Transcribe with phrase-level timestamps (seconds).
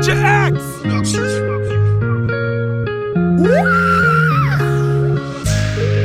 [0.00, 0.60] DJ X.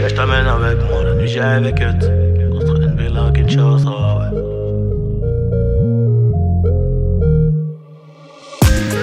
[0.10, 1.94] je t'amène avec moi, la nuit j'ai avec eux.
[2.56, 4.32] Entre une villa, Kinshasa, ouais.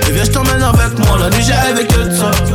[0.08, 2.10] Et viens, je t'emmène avec moi, la nuit j'ai avec eux.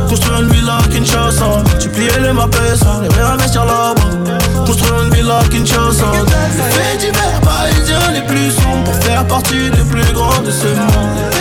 [0.08, 1.64] Construire une villa, Kinshasa.
[1.80, 4.64] Tu pliais les mappes, ça, les rien investir là-bas.
[4.64, 6.06] Construire une villa, Kinshasa.
[6.12, 10.68] Les faits divers parisiens les plus sombres pour faire partie des plus grands de ce
[10.68, 11.37] monde.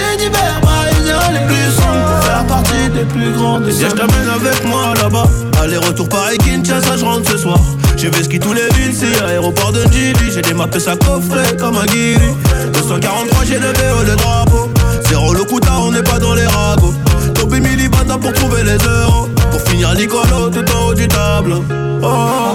[1.33, 3.63] Les plus sombres pour faire partie des plus ce monde.
[3.69, 5.27] je t'amène avec moi là-bas.
[5.61, 7.59] Aller-retour Paris Kinshasa, je rentre ce soir.
[7.97, 10.31] J'ai ski tous les villes, c'est aéroport de Njili.
[10.31, 12.31] J'ai des maps à coffret comme un guiri.
[12.73, 14.69] 243, j'ai le VO, le drapeau.
[15.09, 16.93] Zéro le coup on n'est pas dans les ragots.
[17.33, 19.27] Topé mini bata pour trouver les euros.
[19.51, 21.63] Pour finir Nicolo tout en haut du tableau.
[22.03, 22.53] Oh,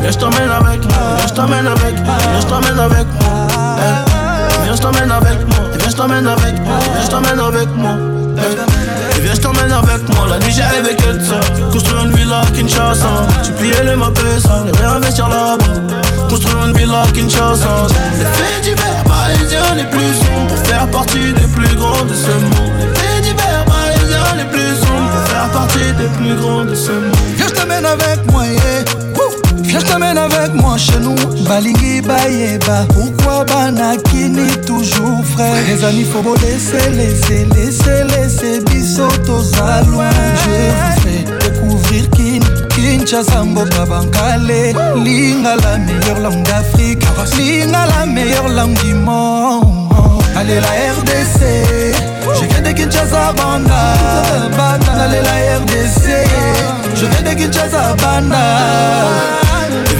[0.00, 1.16] viens, je t'emmène avec moi.
[1.16, 1.94] Viens, je t'emmène avec.
[1.94, 4.17] Viens, je t'emmène avec moi.
[4.68, 5.64] Viens, je t'emmène avec moi.
[5.78, 6.78] Viens, je t'emmène avec moi.
[6.94, 7.96] Viens, t'emmène avec moi.
[9.16, 11.40] Et viens, je t'emmène avec moi, la nuit j'ai avec elle ça.
[11.72, 13.08] Construire une villa à Kinshasa.
[13.42, 15.64] Tu pliais les mappes, ça, les réinvestir là-bas.
[16.28, 17.86] Construire une villa à Kinshasa.
[18.18, 22.28] Les faits divers parisiens les plus sombres Pour faire partie des plus grands de ce
[22.28, 22.72] monde.
[22.78, 26.92] Les faits divers parisiens les plus sombres Pour faire partie des plus grands de ce
[26.92, 27.16] monde.
[27.36, 29.27] Viens, je t'emmène avec moi, yeah
[29.68, 31.14] Viens, je t'amène avec moi chez nous.
[31.46, 32.86] Balingi Bayeba.
[32.88, 35.62] Pourquoi Banakini toujours frais?
[35.66, 38.60] Les amis, faut laisser, laisser, laisser, laisser.
[38.64, 39.42] Bisoto
[39.92, 40.08] loin.
[40.42, 42.40] Je vous fais découvrir Kin.
[42.70, 44.72] Kinshasa, Mboka, Bankale.
[45.04, 47.04] Linga, la meilleure langue d'Afrique.
[47.36, 50.22] Linga, la meilleure langue du monde.
[50.34, 51.94] Allez, la RDC.
[52.40, 53.92] Je viens de Kinshasa, Banda.
[54.98, 56.26] Allez, la RDC.
[56.94, 59.47] Je viens de Kinshasa, Banda.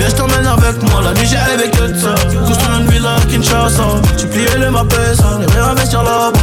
[0.08, 2.14] Je t'emmène avec moi, la nuit j'ai avec eux ça.
[2.46, 3.84] Construire une villa à Kinshasa.
[4.16, 6.38] Tu pliais les mappes, ça, les réinvestir là-bas.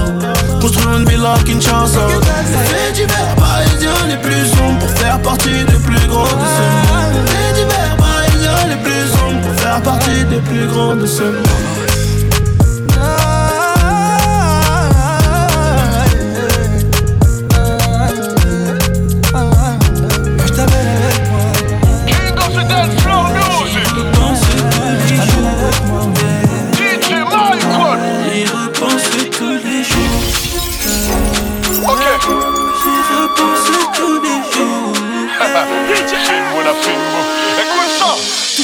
[0.61, 2.07] Construire une villa à Kinshasa.
[2.07, 7.13] Les divers parisiens les plus sombres pour faire partie des plus grands de ce monde.
[7.13, 11.23] Les faits divers parisiens les plus sombres pour faire partie des plus grands de ce
[11.23, 11.84] monde.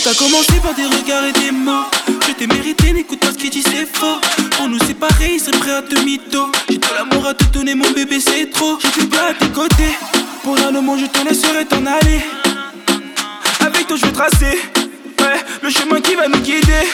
[0.01, 1.85] Tout a commencé par des regards et des mots.
[2.27, 4.19] Je t'ai mérité, n'écoute pas ce qu'il dit, c'est faux.
[4.57, 6.51] Pour nous séparer, il serait prêt à te mytho.
[6.69, 8.79] J'ai de l'amour à te donner, mon bébé, c'est trop.
[8.95, 9.95] J'ai bien à tes côtés.
[10.43, 12.21] Pour un moment, je te laisserai t'en aller.
[13.59, 14.59] Avec toi, je vais tracer.
[15.19, 16.87] Ouais, le chemin qui va nous guider.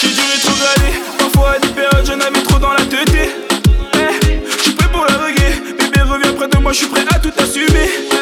[0.00, 1.00] J'ai dû rétrograder.
[1.18, 3.12] Parfois, à des périodes, j'en avais trop dans la tête.
[3.92, 5.60] Je suis prêt pour la reggae.
[5.78, 8.13] Bébé, reviens près de moi, je suis prêt à tout assumer.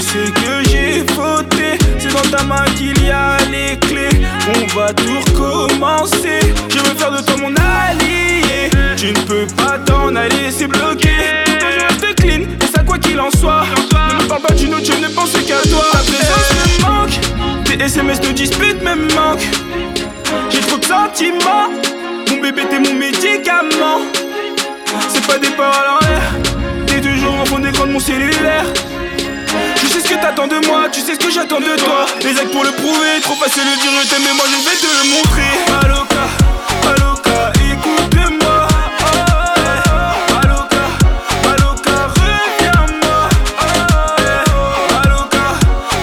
[0.00, 1.78] Je sais que j'ai fauté.
[1.98, 4.24] C'est dans ta main qu'il y a les clés.
[4.48, 6.40] On va tout recommencer.
[6.70, 8.70] Je veux faire de toi mon allié.
[8.96, 11.10] Tu ne peux pas t'en aller, c'est bloqué.
[11.46, 13.64] Je reste clean, et ça quoi qu'il en soit.
[13.92, 15.84] Ne me parle pas d'une autre, je ne pense qu'à toi.
[15.92, 17.64] Ta présence me manque.
[17.66, 19.50] Tes SMS nous disputent, me manquent.
[20.48, 21.68] J'ai trop de sentiments.
[22.30, 24.00] Mon bébé, t'es mon médicament.
[25.10, 26.22] C'est pas des paroles en l'air.
[26.86, 28.64] T'es toujours en fond d'écran de mon cellulaire.
[30.10, 32.04] Que t'attends de moi, tu sais ce que j'attends de toi.
[32.24, 34.76] Les actes pour le prouver, trop facile de dire je t'aime, mais moi je vais
[34.76, 35.52] te le montrer.
[35.84, 36.26] Aloca,
[36.90, 38.66] Aloca, écoute-moi.
[40.42, 40.84] Aloca,
[41.48, 43.20] Aloca, reviens-moi.
[45.00, 45.46] Aloca,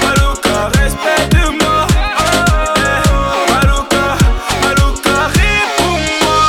[0.09, 1.77] Aloca, respecte-moi.
[3.59, 4.05] Aloca,
[4.69, 6.39] Aloca, réponds-moi.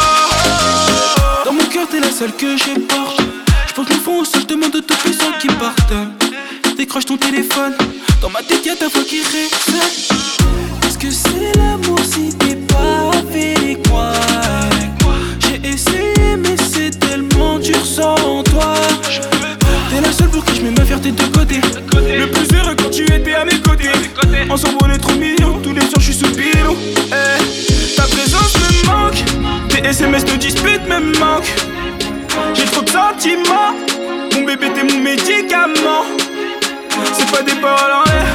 [1.44, 3.20] Dans mon cœur, t'es la seule que j'ai porte.
[3.66, 6.17] Je pense qu'au fond, je demande de tous les sons qui partent.
[7.06, 7.74] Ton téléphone,
[8.20, 9.88] dans ma tête y'a ta voix qui résonne.
[10.86, 14.12] Est-ce que c'est l'amour si t'es pas avec moi?
[15.38, 18.74] J'ai essayé, mais c'est tellement dur sans toi.
[19.90, 21.60] T'es la seule pour qui je mets ma fierté de côté.
[21.94, 23.88] Le plus heureux quand tu étais à mes côtés.
[24.50, 26.76] Ensemble on est trop mignons, tous les soirs je suis sous pilot.
[27.06, 29.24] Eh, ta présence me manque,
[29.70, 31.54] tes SMS nous disputent me manquent.
[32.54, 33.72] J'ai trop de sentiments,
[34.34, 36.04] mon bébé t'es mon médicament.
[37.32, 38.26] Pas des paroles en l'air,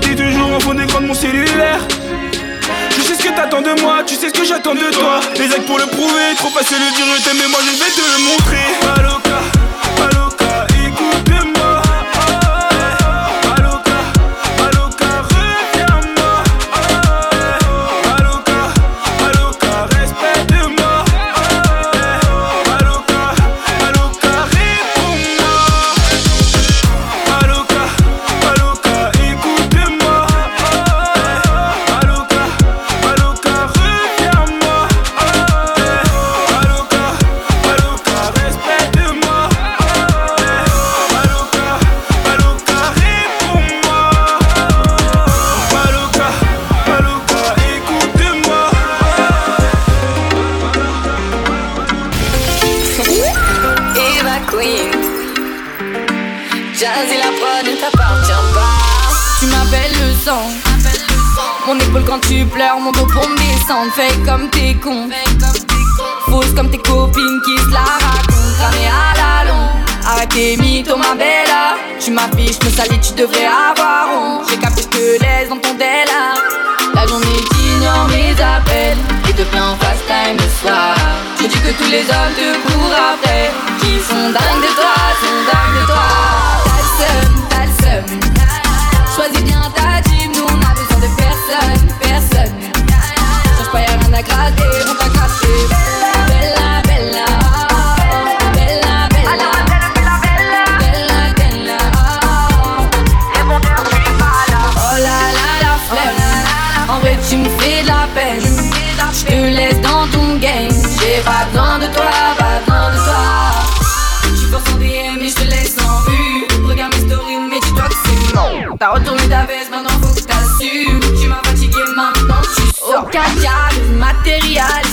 [0.00, 1.80] t'es toujours en fond d'écran de mon cellulaire.
[2.96, 5.20] Je sais ce que t'attends de moi, tu sais ce que j'attends de toi.
[5.36, 7.90] Les actes pour le prouver, trop facile de dire je t'aime, mais moi je vais
[7.90, 9.37] te le montrer.
[72.86, 74.48] tu devrais avoir honte.
[74.48, 76.36] J'ai capté, je te laisse dans ton délire.
[76.94, 78.98] La journée t'ignore mes appels
[79.28, 80.94] et te plains en fast time le soir.
[81.38, 85.40] Tu dis que tous les hommes te courent après, qui sont dingues de toi, sont
[85.50, 86.57] dingues de toi.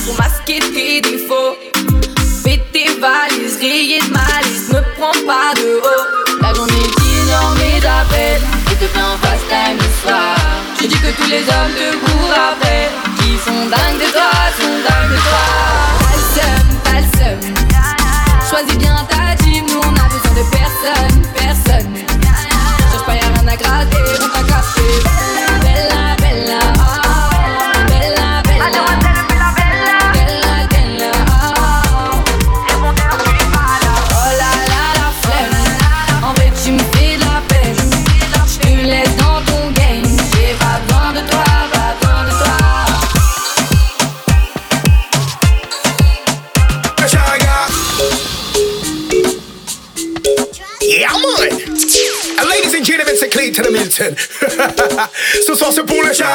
[0.05, 1.57] pour masquer tes défauts.
[2.43, 6.41] Fais tes valises, rayées de malice, ne prends pas de haut.
[6.41, 6.73] La journée
[7.57, 8.41] mais d'appels
[8.71, 10.77] et te fais en face time le.
[10.79, 14.77] Tu dis que tous les hommes te courent après, qui sont dingues de toi, sont
[14.87, 15.45] dingues de toi.
[16.83, 17.37] T'as le.
[18.49, 19.14] Choisis bien ta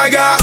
[0.01, 0.40] I got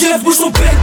[0.00, 0.79] Tira a busca peito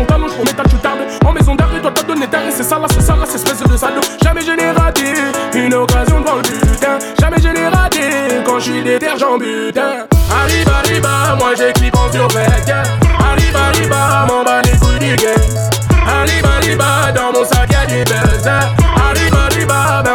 [0.00, 1.00] son talon, je promets, tu tardes.
[1.24, 3.62] En maison d'arrêt, toi t'as donné taré, c'est ça là, c'est ça là, c'est espèce
[3.62, 4.00] de salaud.
[4.22, 5.14] Jamais je n'ai raté
[5.54, 6.98] une occasion devant le butin.
[7.20, 8.00] Jamais je n'ai raté
[8.44, 9.82] quand je suis déter, butin.
[9.82, 10.06] Hein.
[10.30, 11.06] Arrive, arrive,
[11.38, 12.46] moi j'équipe en survêt.
[12.66, 12.82] Yeah.
[13.18, 13.94] Arrive, arrive,
[14.28, 15.70] m'en bats les couilles du gaz.
[16.06, 16.78] Arrive, arrive,
[17.14, 18.46] dans mon sac y'a des buzz.
[18.46, 18.60] Hein.
[19.10, 20.09] Arrive, arrive,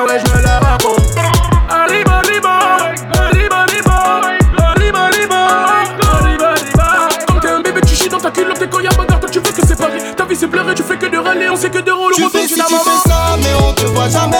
[11.55, 12.13] on sait que de rôle.
[12.13, 14.35] Tu fais si tu fais ça, mais on te voit jamais.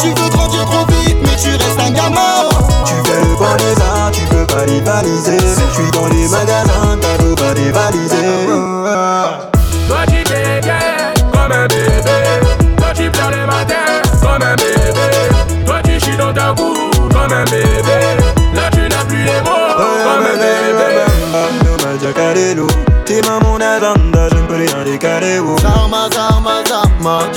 [0.00, 2.48] Tu veux grandir trop vite, mais tu restes un gamin.
[2.84, 3.74] Tu fais le bon les
[4.12, 5.38] tu peux pas rivaliser.
[5.38, 8.46] Je suis dans les magasins, t'as beau pas dévaliser.
[9.86, 12.18] Toi tu t'égaines comme un bébé.
[12.76, 15.64] Toi tu pleures les matins comme un bébé.
[15.66, 18.18] Toi tu chies dans ta boue comme un bébé.
[18.54, 20.50] Là tu n'as plus les mots comme un bébé.
[23.10, 25.40] T'es mon agenda, je ne peux rien décaler.
[25.40, 25.58] Oh.
[25.58, 26.39] Zarma, Zarma,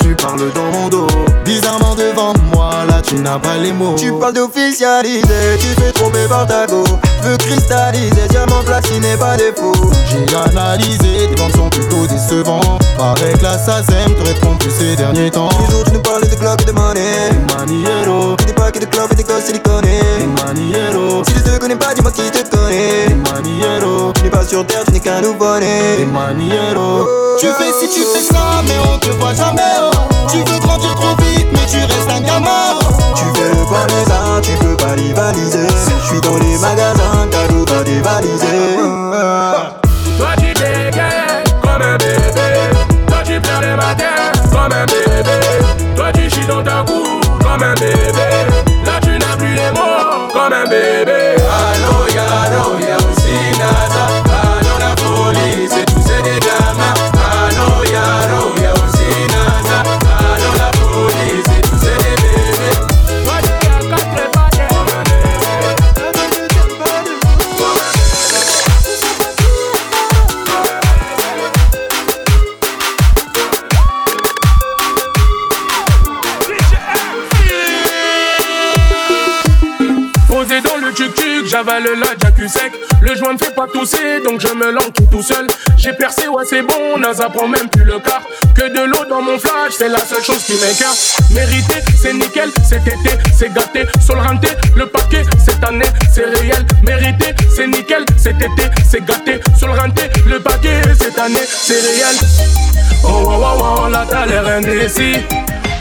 [0.01, 1.07] Tu parles dans mon dos.
[1.45, 3.95] Bizarrement devant moi, là tu n'as pas les mots.
[3.97, 6.27] Tu parles d'officialiser, tu fais trop mes
[6.69, 6.83] go
[7.23, 8.63] Veux cristalliser, diamant
[9.01, 9.73] n'est pas défaut.
[10.09, 12.77] J'ai analysé, tes ventes sont plutôt décevants.
[12.97, 15.49] Pareil que la SACEM te répond plus ces derniers temps.
[15.69, 17.29] Les tu nous parles de et de money.
[17.57, 18.35] Maniero,
[18.85, 20.27] de clopes et des gosses siliconés.
[20.43, 23.15] Maniero, si je te connais pas, dis-moi qui te connaît.
[23.31, 27.07] Maniero, tu n'es pas sur terre, tu n'es qu'un nouveau des manieros.
[27.39, 29.61] Tu fais si tu fais ça, mais on te voit jamais.
[29.81, 29.91] Oh.
[30.29, 32.79] Tu veux grandir trop vite, mais tu restes un gamin.
[33.15, 35.67] Tu veux le bon tu peux pas rivaliser.
[36.01, 38.77] Je suis dans les magasins, cadeau pas dévaliser.
[40.17, 42.51] Toi tu dégaines comme un bébé.
[43.07, 45.95] Toi tu pleures les matins comme un bébé.
[45.95, 48.12] Toi tu chies dans ta cour comme un bébé.
[83.23, 85.47] Joint ne fait pas tousser, donc je me lance tout, seul.
[85.77, 88.21] J'ai percé, ouais, c'est bon, NASA prend même plus le quart.
[88.55, 90.97] Que de l'eau dans mon flash, c'est la seule chose qui m'écarte.
[91.31, 93.85] Mérité, c'est nickel, c'est été, c'est gâté.
[94.05, 96.65] Sol renté, le paquet, cette année, c'est réel.
[96.83, 99.39] Mérité, c'est nickel, c'est été, c'est gâté.
[99.59, 102.15] Sol renté, le paquet, cette année, c'est réel.
[103.05, 105.17] Oh, oh, oh, oh, là t'as l'air indécis.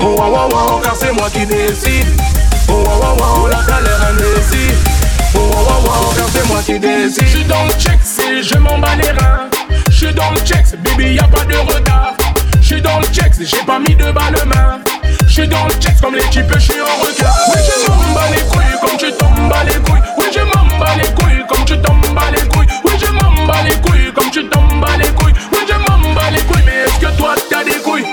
[0.00, 2.06] Oh, oh, oh, oh, car c'est moi qui décide.
[2.68, 4.91] Oh, oh, oh, oh, là t'as l'air indécis.
[5.34, 6.78] Oh, oh, oh, oh, c'est moi qui
[7.44, 9.48] dans le check, c'est je m'en bats les reins.
[9.90, 12.14] J'suis dans le check, baby, y a pas de retard.
[12.60, 14.80] J'suis dans le check, j'ai pas mis de balle main.
[15.28, 17.34] J'suis dans le check comme les types, j'suis en regard.
[17.48, 20.02] Oui, je m'en bats les couilles comme tu tombes bats les couilles.
[20.18, 22.66] Oui, je m'en bats les couilles comme tu tombes bats les couilles.
[22.84, 25.34] Oui, je m'en bats les couilles comme tu tombes bats les couilles.
[25.52, 28.06] Oui, je m'en bats les couilles, mais est-ce que toi t'as des couilles?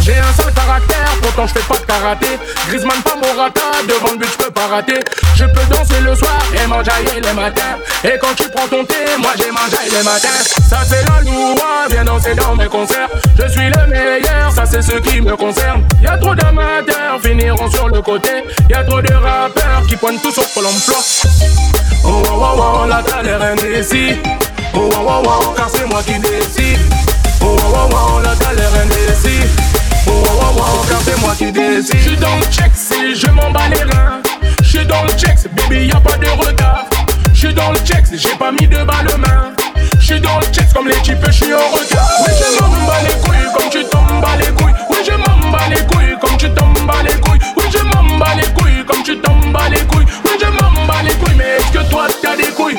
[0.00, 2.38] J'ai un sale caractère, pourtant je fais pas de karaté.
[2.68, 3.02] Griezmann
[3.50, 5.00] pas Morata, devant le but je peux pas rater.
[5.34, 6.90] Je peux danser le soir et manger
[7.22, 7.78] les matins.
[8.04, 10.28] Et quand tu prends ton thé, moi j'ai mangé les matins.
[10.68, 13.08] Ça c'est la loi, viens danser dans mes concerts.
[13.38, 15.84] Je suis le meilleur, ça c'est ce qui me concerne.
[16.02, 18.44] Y'a trop d'amateurs, finiront sur le côté.
[18.68, 20.96] Y'a trop de rappeurs qui pointent tout sur Pôle emploi.
[22.04, 24.16] Oh oh oh oh, la t'as l'air indécis.
[24.74, 26.78] Oh oh oh oh, car c'est moi qui décide.
[27.40, 29.67] Oh oh oh oh, la t'as l'air indécis.
[30.08, 31.96] Oh, oh, oh, car c'est moi qui décide.
[31.98, 34.22] J'suis dans le check, si je m'en bats les reins.
[34.62, 36.84] J'suis dans le check, baby, y'a pas de retard.
[37.34, 39.52] J'suis dans le check, j'ai pas mis de balle main.
[40.00, 42.08] J'suis dans le check, comme les types, j'suis en retard.
[42.26, 44.74] Oui, je m'en bats les couilles, comme tu tombes bats les couilles.
[44.90, 47.40] Oui, je m'en bats les couilles, comme tu tombes bats les couilles.
[47.56, 50.06] Oui, je m'en bats les couilles, comme tu tombes bats les couilles.
[50.24, 52.78] Oui, je m'en bats les couilles, mais est-ce que toi t'as des couilles?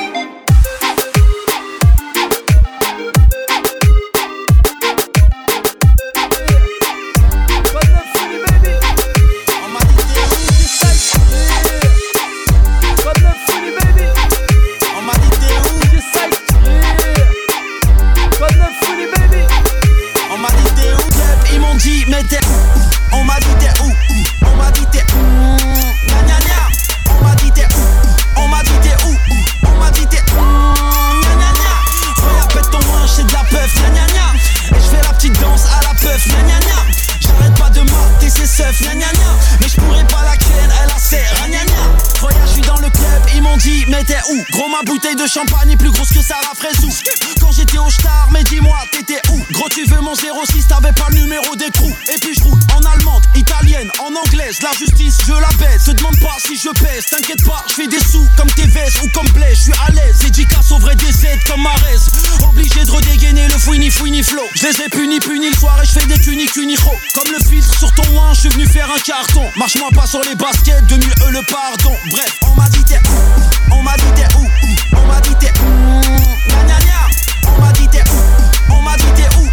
[38.30, 39.38] c'est seuf, gna gna gna.
[39.60, 39.68] Mais
[44.52, 46.88] Gros ma bouteille de champagne est plus grosse que Sarah Fraisou
[47.40, 51.08] Quand j'étais au star mais dis-moi t'étais où Gros, tu veux mon 06, t'avais pas
[51.10, 51.90] le numéro d'écrou.
[52.14, 54.58] Et puis je roule en allemande, italienne, en anglaise.
[54.62, 55.84] La justice, je la baisse.
[55.84, 59.02] Te demande pas si je pèse, t'inquiète pas, je fais des sous comme tes vestes
[59.02, 59.46] ou comme blé.
[59.50, 60.62] Je suis à l'aise, et J.K.
[60.62, 62.08] sauverait des aides comme Marès.
[62.48, 64.44] Obligé de redégainer le fouini fouini flow.
[64.54, 66.98] Je les ai punis, punis le soir et je fais des cunis cunichos.
[67.14, 69.44] Comme le filtre sur ton ouin, je suis venu faire un carton.
[69.56, 71.96] Marche-moi pas sur les baskets, de mieux eux le pardon.
[72.10, 74.48] Bref, on m'a dit t'es où On m'a dit t'es où?
[74.96, 76.00] On m'a dit t'es où?
[76.48, 77.52] Gna gna gna.
[77.56, 78.74] On m'a dit t'es où?
[78.74, 79.48] On m'a dit t'es où?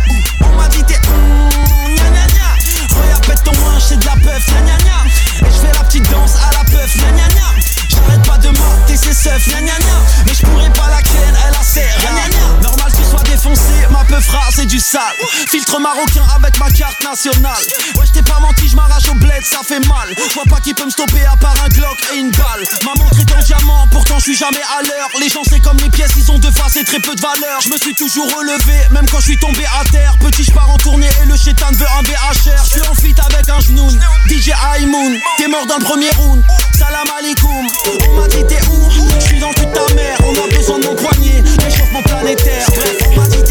[0.46, 1.96] On m'a dit t'es où?
[1.96, 3.02] Gna gna gna.
[3.02, 5.48] Regarde pète ton ouin, c'est de la peuf, gna gna gna.
[5.48, 8.50] Et je fais la petite danse à la peuf, gna gna gna J'arrête pas de
[8.50, 9.98] mater ses seufs, gna gna gna.
[10.26, 11.14] Mais je pourrais pas la ken,
[11.48, 15.02] elle a gna gna Normal que soit défoncé, ma peuf rare c'est du sale.
[15.50, 17.64] Filtre marocain avec ma carte nationale.
[17.98, 20.08] Ouais je t'ai pas menti, je m'arrache au bled, ça fait mal.
[20.34, 22.64] Vois pas qui peut me stopper à part un Glock et une balle.
[22.84, 25.10] Ma montre est en diamant, pourtant je suis jamais à l'heure.
[25.20, 27.62] Les gens c'est comme les pièces, ils ont deux faces et très peu de valeur.
[27.64, 30.16] Je me suis toujours relevé, même quand je suis tombé à terre.
[30.20, 33.16] Petit je pars en tournée et le chétan veut un BHR Je suis en fit
[33.20, 33.90] avec un genou,
[34.28, 34.52] DJ
[34.88, 36.44] Moon T'es mort dans le premier round,
[36.78, 37.68] salam alaikum
[38.10, 38.90] on m'a dit t'es où?
[38.90, 41.44] Je suis dans le ta mère, on a besoin de mon poignet.
[41.64, 42.68] Réchauffement planétaire,
[43.10, 43.44] on m'a dit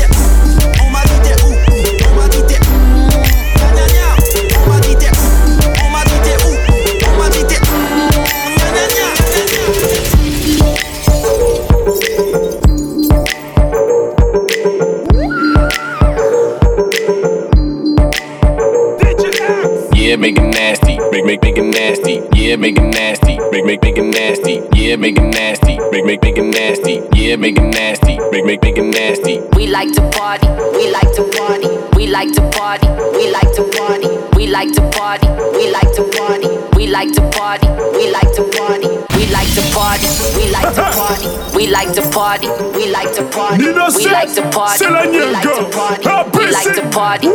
[42.16, 45.48] party, we like to party, Nina we like to party, c'est la we like to
[45.48, 45.76] Nienga.
[45.76, 47.28] party, Ah, we like to party.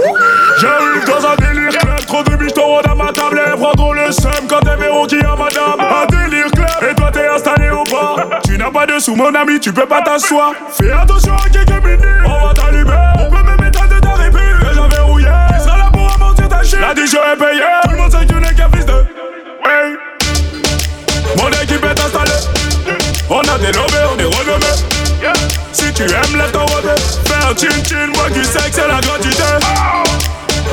[0.60, 4.32] J'arrive dans un délire club, trop de bitons dans ma table et prendront le seum
[4.50, 5.80] quand elles verront qui a madame.
[5.80, 8.18] Un délire club, et toi t'es installé au bar.
[8.44, 10.54] Tu n'as pas de sous, mon ami, tu peux pas t'asseoir.
[10.72, 12.92] Fais attention à quelques minutes, on va t'allumer.
[13.20, 15.28] On peut même éteindre ta répute, déjà verrouillé.
[15.58, 18.26] Qui sera là pour amortir ta chute La DJ est payée, tout le monde sait
[18.26, 18.94] que tu n'es qu'un fils de.
[19.70, 19.96] Hey.
[21.38, 22.32] Mon équipe est installée.
[23.34, 24.26] On a des nommés, on est
[26.08, 26.96] tu aimes, rebelle.
[27.26, 29.44] Fais un chin chin, moi qui sais que c'est la gratuité.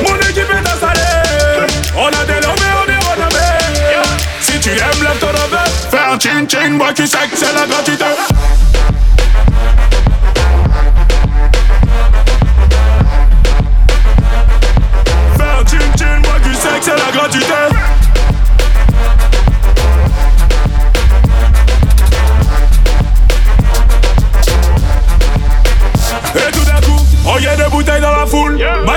[0.01, 1.67] Mon équipe est installée.
[1.95, 4.03] On a des nommés, on est renommés.
[4.41, 5.71] Si tu aimes, rebelle.
[5.91, 8.05] Fais un chin chin, moi qui sais que c'est la gratuité.
[15.37, 17.98] Fais un chin chin, moi qui sais que c'est la gratuité.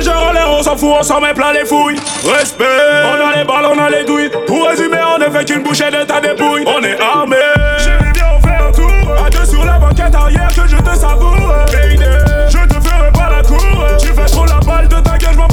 [0.09, 2.01] On s'en fout, on s'en met plein les fouilles.
[2.25, 2.65] Respect,
[3.05, 4.31] on a les balles, on a les douilles.
[4.47, 6.65] Pour résumer, on ne fait qu'une bouchée de ta dépouille.
[6.67, 7.37] On est armé.
[8.15, 9.25] Viens, on fait un tour.
[9.25, 11.55] À deux sur la banquette arrière, que je te savoure.
[11.69, 13.87] Je te ferai pas la cour.
[13.99, 15.49] Tu fais trop la balle de ta gueule, je m'en.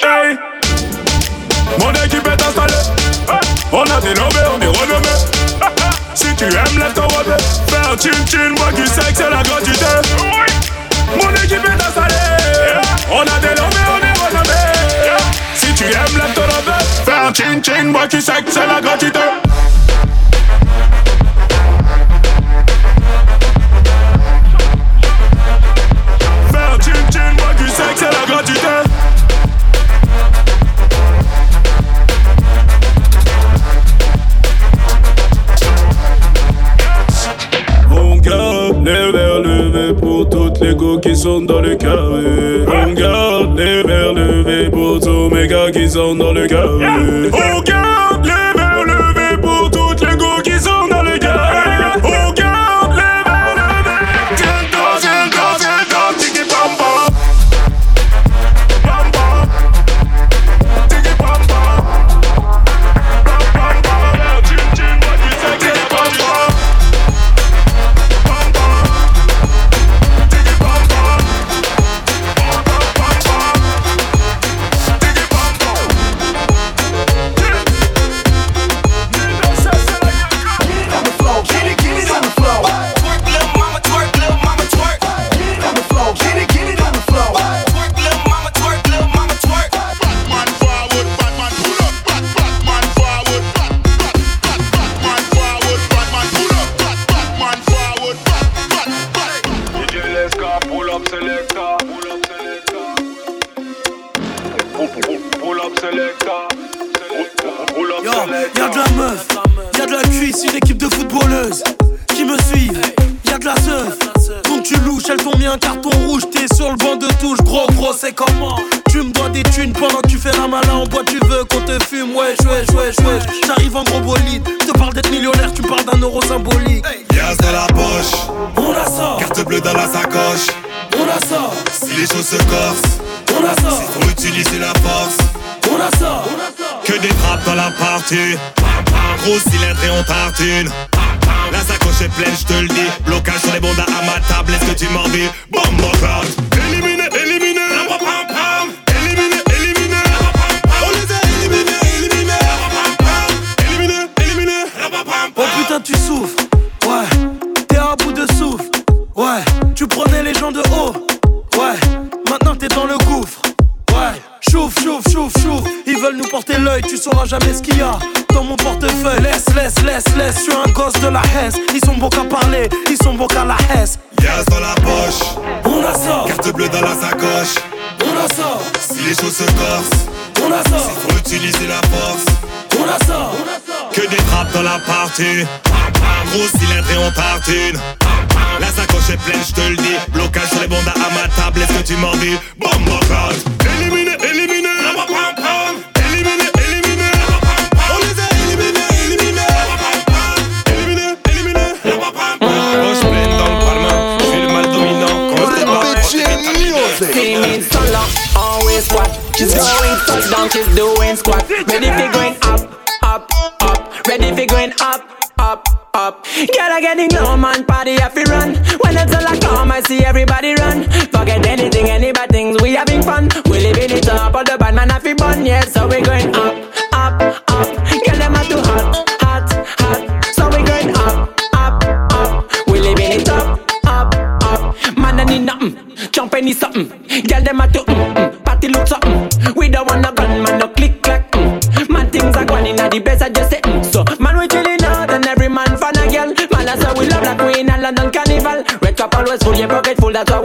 [0.00, 0.36] Hey,
[1.78, 2.74] mon équipe est installée.
[3.72, 5.18] On a des nommés, on est renommés.
[6.14, 7.40] Si tu aimes, lève ton rebelle.
[7.68, 9.86] Fais un chin chin, moi qui sais que c'est la gratuité.
[11.16, 12.37] Mon équipe est installée.
[13.10, 15.18] On a des noms on est renommés
[15.54, 19.18] Si tu aimes l'intolerance Faire un chin-chin, moi tu sais que c'est la gratuité.
[26.52, 28.68] Faire un chin-chin, moi tu sais que c'est la gratuité.
[37.88, 42.77] Mon gars, les verres levés Pour toutes les gouttes qui sont dans les carré.
[45.88, 47.32] prison dans le garage.
[47.32, 47.77] Okay.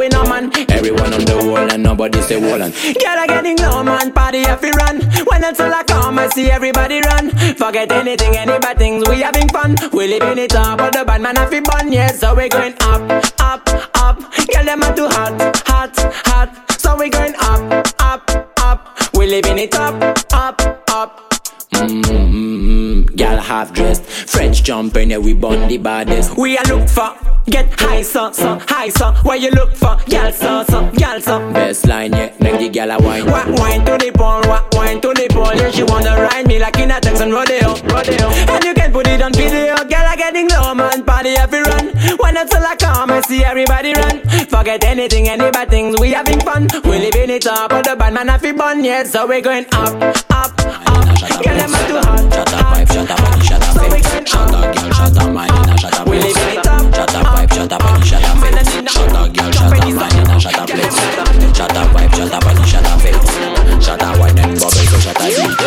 [0.03, 0.51] We know, man.
[0.69, 2.73] Everyone on the wall and nobody say wall and.
[2.73, 4.11] Girl, I getting low, man.
[4.11, 4.99] Party if we run.
[5.27, 7.29] When all I come, I see everybody run.
[7.55, 9.07] Forget anything, any bad things.
[9.07, 9.77] We having fun.
[9.93, 10.77] We living it up.
[10.79, 12.11] But the bad man have bun, yeah.
[12.11, 13.03] So we going up,
[13.39, 13.63] up,
[13.95, 14.19] up.
[14.51, 15.95] Girl, them are too hot, hot,
[16.27, 16.81] hot.
[16.81, 19.13] So we going up, up, up.
[19.13, 19.95] We living it up,
[20.33, 21.29] up, up.
[21.71, 22.82] Mm-hmm.
[23.15, 26.37] Girl half dressed, French jumping, yeah, we bun the baddest.
[26.37, 29.11] We a look for, get high so, so, high so.
[29.23, 31.51] Where you look for, girl so, so, girl so.
[31.53, 33.25] Best line, yeah, make the girl a wine.
[33.25, 35.53] Wa wine to the pole, wa wine to the pole.
[35.55, 38.29] Yeah, she wanna ride me like in a Texan rodeo, rodeo.
[38.49, 41.03] And you can put it on video, girl a getting low, man.
[41.03, 41.87] Party every run.
[42.17, 44.21] When it's all I come, I see everybody run.
[44.47, 46.67] Forget anything, any bad things, we having fun.
[46.83, 49.03] We living it up, but the bad man have to bun, yeah.
[49.03, 49.93] So we going up,
[50.31, 51.03] up, up.
[51.43, 54.29] Them are too hot, up, shut up, and shut up, face.
[54.29, 56.35] Shut up, girl, shut up, man, and shut up, We place.
[56.35, 58.93] living it up, Shut up, pipe, shut up, and shut up, face.
[58.93, 61.57] Shut up, girl, shut up, man, and shut up, place.
[61.57, 63.85] Shut up, pipe, shut up, and shut up, face.
[63.85, 65.59] Shut up, wine and bubble, so shut up, deep.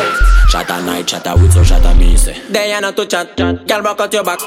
[0.48, 2.40] Shut up, night, shut up, with, so shut up, me, say.
[2.48, 3.66] They are not to chat, chat.
[3.66, 4.40] Girl, rock out your back.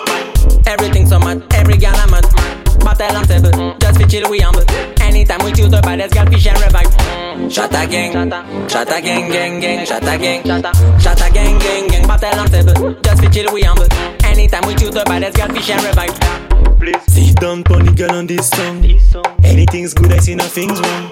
[0.65, 2.58] Everything so mad, every girl I'm mad.
[2.79, 4.63] Battle on table, just fi chill we humble.
[5.01, 7.51] Anytime we choose the baddest girl, fish and revive.
[7.51, 8.11] Shut a gang,
[8.67, 10.43] shut a gang, gang, gang, shut a gang,
[10.99, 12.07] shut a gang, gang, gang.
[12.07, 13.87] Battle on table, just fi chill we humble.
[14.23, 16.79] Anytime we choose the baddest girl, fish and revive.
[16.79, 17.01] Please.
[17.07, 18.85] Sit down, pony girl on this song.
[19.43, 21.09] Anything's good, I see nothing's wrong.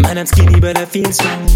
[0.00, 1.46] Man, I'm skinny, but I feel strong.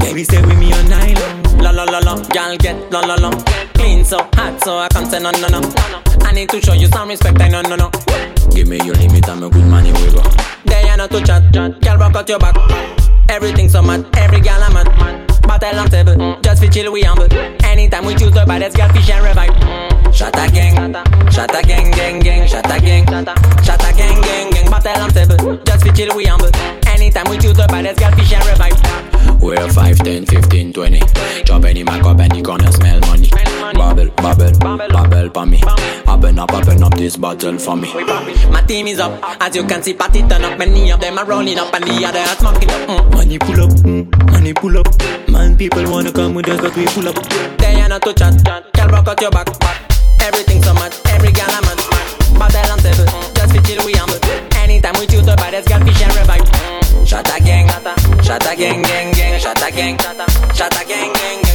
[0.00, 1.58] Baby, stay with me all night long.
[1.58, 3.30] La la la la, girl get la la la.
[3.74, 5.60] Clean so hot, so I can't say no no no.
[6.22, 7.90] I need to show you some respect, I no no no.
[8.54, 10.22] Give me your limit, I'm a good man, here we go.
[10.64, 11.52] They are not to chat.
[11.52, 12.56] Girl, rock out your back.
[13.28, 15.26] Everything so mad, every girl I'm mad.
[15.42, 17.32] Battle on table, just fi chill we humble.
[17.64, 20.14] Anytime we choose the baddest girl, fish and revive.
[20.14, 20.92] Shut a gang,
[21.30, 23.06] shut a gang, gang, gang, shut a gang,
[23.64, 24.70] shut a gang, gang, gang.
[24.70, 26.50] Battle on table, just fi chill we humble.
[26.86, 29.09] Anytime we choose the baddest girl, fish and revive.
[29.40, 31.00] We're 5, 10, 15, 20.
[31.44, 33.30] Chop any mac up any corner, smell money.
[33.74, 35.60] Bubble, bubble, bubble for me.
[36.06, 37.92] Open up, open up this bottle for me.
[38.50, 40.58] My team is up, as you can see, party turn up.
[40.58, 42.88] Many of them are rolling up, and the other are smoking up.
[42.88, 43.12] Mm.
[43.14, 44.86] Money pull up, mm, money pull up.
[45.30, 47.16] Man, people wanna come with us, but we pull up.
[47.58, 48.44] They are not to chat.
[48.74, 49.48] Girl, rock out your back.
[50.20, 51.80] Everything so mad, every girl I'm mad.
[52.38, 54.20] Battle on table, just fi chill we humble.
[54.56, 56.46] Anytime we choose the baddest girl, fish and revive.
[57.06, 57.40] Shut a
[58.30, 59.42] Shata gang gang gang,
[59.74, 59.96] gang, gang
[60.86, 61.50] gang gang.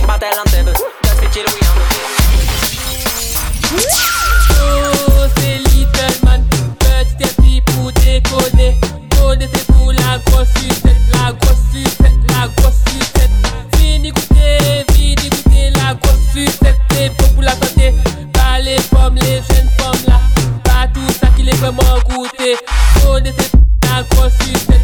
[4.60, 6.44] Oh, c'est Little Man,
[6.78, 8.78] petit et petit pour déconner.
[8.82, 13.32] C'est la grosse sucette, la grosse sucette, la grosse sucette.
[13.78, 15.30] Fini goûter, fini
[15.76, 16.80] la grosse sucette.
[16.92, 17.96] C'est bon pour la santé,
[18.34, 20.20] pas les pommes, les jeunes pommes là.
[20.66, 22.58] Pas tout ça qui les vraiment goûter.
[23.02, 23.52] Connais c'est
[23.88, 24.82] la grosse sucette,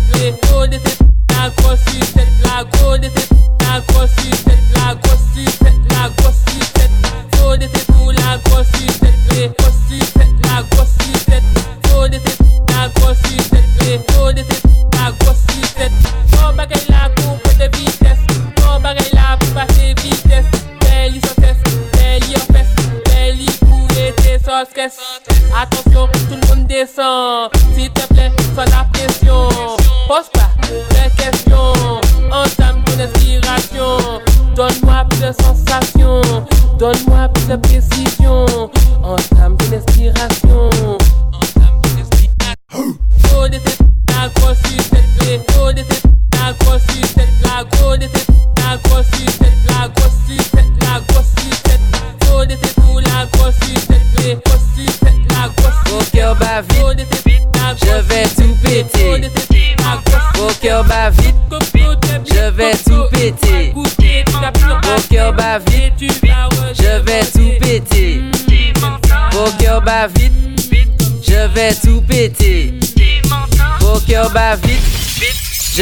[1.57, 4.50] connais c'est la grosse la connais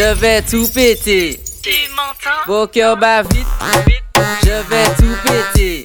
[0.10, 1.40] je vais tout péter.
[2.48, 3.46] Au cœur bat vite,
[4.44, 5.84] je vais tout péter.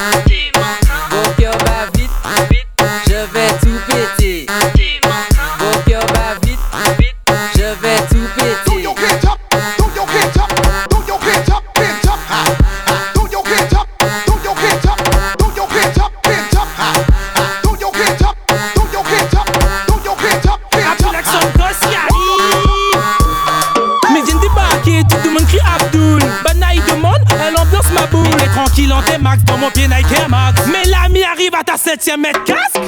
[31.94, 32.80] 7ème mètre casque.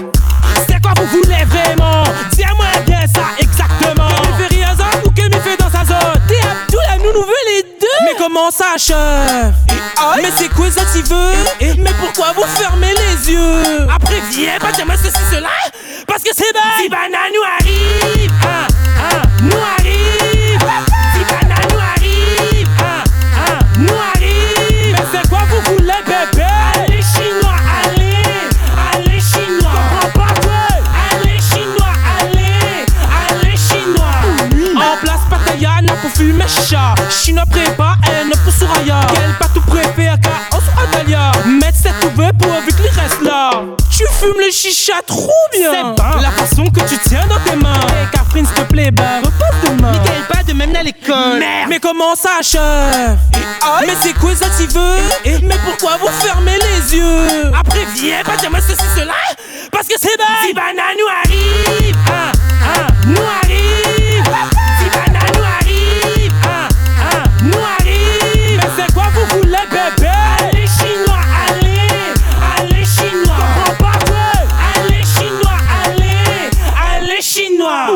[0.69, 2.03] C'est quoi vous voulez vraiment?
[2.33, 4.09] Dis-moi bien ça exactement.
[4.09, 6.21] Mais fais rien ça ou que me fait dans sa zone.
[6.27, 8.05] T'es Abdul, elle nous nous veut les deux.
[8.05, 8.97] Mais comment ça chef?
[10.17, 11.77] Mais c'est quoi ça tu veux?
[11.79, 13.87] Mais pourquoi vous fermez les yeux?
[13.95, 15.51] Après viens pas dire moi ceci cela
[37.11, 42.05] Chinois prépa haine pour Souraya Quel pas tout préfère car on sera Adalia Mettre cette
[42.05, 43.51] ouvert pour avec les restes là.
[43.91, 45.95] Tu fumes le chicha trop bien.
[45.97, 47.73] C'est la façon que tu tiens dans tes mains.
[47.73, 49.93] Hey Catherine s'il te plaît bah repose demain.
[49.93, 51.39] Miguel pas de même à l'école.
[51.39, 51.69] Merde.
[51.69, 53.19] Mais comment ça chef?
[53.81, 55.41] Mais c'est quoi ça tu veux?
[55.43, 57.53] Mais pourquoi vous fermez les yeux?
[57.59, 59.15] Après viens pas dire moi ceci cela.
[59.73, 60.17] Parce que c'est
[60.47, 61.26] Zibana nous arrive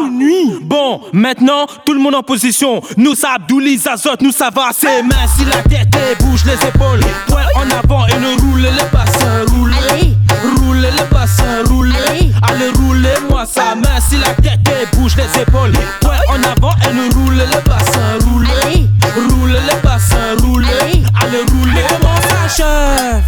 [0.09, 0.59] nuit.
[0.63, 2.81] Bon maintenant tout le monde en position.
[2.97, 6.55] Nous ça Abdouli Zazot nous ça va C'est mains si la tête et bouge les
[6.55, 7.01] épaules.
[7.29, 9.75] Poing en avant et ne roule les bassins Roule.
[10.61, 11.93] Roule les bassins roule.
[12.49, 12.71] Allez.
[12.79, 13.75] Roulez moi ça.
[13.75, 15.73] Main si la tête et bouge les épaules.
[16.01, 18.47] Poing en avant et ne roule les bassins Roule.
[19.15, 20.65] Roule les bassins roule.
[21.21, 21.45] Allez.
[21.53, 21.85] Roulez.
[21.89, 23.25] Comment ça chef?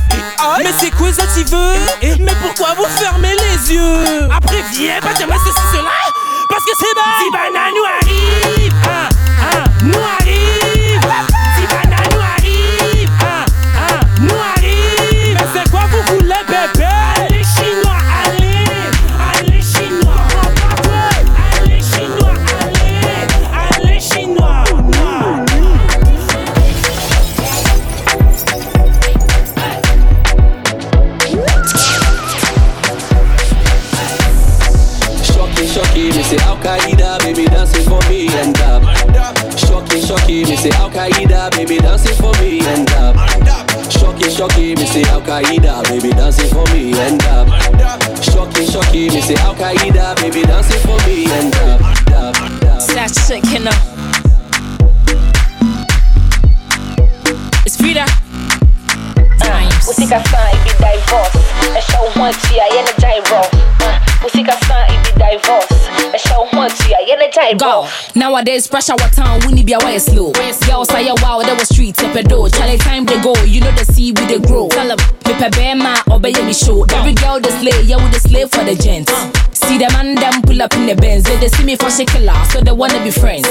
[0.58, 4.28] Mais c'est quoi ça tu veux Mais pourquoi vous fermez les yeux?
[4.36, 6.21] Après viens moi ceci cela
[6.70, 7.78] 失败，失败，男女。
[40.32, 43.16] shocky, me say Al Qaeda, baby dancing for me, end up.
[43.90, 47.48] Shocky, shocky, me say Al Qaeda, baby dancing for me, end up.
[48.22, 51.80] Shocky, shocky, me say Al Qaeda, baby dancing for me, end up.
[52.80, 53.30] Saç
[53.66, 53.74] up.
[57.66, 58.31] It's Frida
[59.82, 59.86] up.
[59.86, 61.38] Música sã e be divorce.
[61.74, 63.40] É show one tia e na gyro.
[64.22, 65.74] Música sã e be divorce.
[66.12, 67.58] É show one tia e na gyro.
[67.58, 67.88] Go.
[68.14, 70.32] Nowadays, pressure what town, we need be away slow.
[70.32, 72.48] Girls say, yeah, wow, that was street, tip a door.
[72.48, 74.68] Charlie time they go, you know the seed we they grow.
[74.68, 76.84] Tell them, me pe bear ma, obey me show.
[76.94, 79.12] Every girl they slay, yeah, we the slave for the gents.
[79.12, 79.32] Uh.
[79.52, 81.24] See them and them pull up in the Benz.
[81.24, 83.48] They, they see me for killer, so they wanna be friends.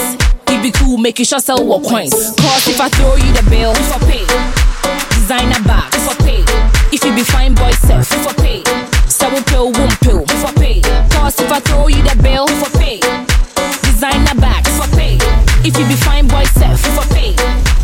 [0.48, 2.14] It be cool, make you sure sell what coins.
[2.14, 4.62] Cause if I throw you the bill, if I pay.
[5.22, 6.42] Designer bags, if I pay.
[6.92, 8.64] If you be fine boy self, if I pay.
[9.08, 10.82] Sour pill, womb pill, if I pay.
[11.14, 13.00] Cause if I throw you the bill, if I pay.
[13.86, 15.18] Designer bags, if I pay.
[15.62, 17.36] If you be fine boy self, if I pay.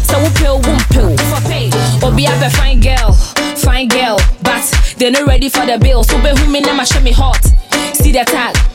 [0.01, 1.69] Sour pill, womb pill, if I pay.
[2.03, 4.65] Or be a fine girl, fine girl, but
[4.97, 6.03] they're not ready for the bill.
[6.03, 7.45] So be who me now, show me hot.
[7.93, 8.66] See the tag.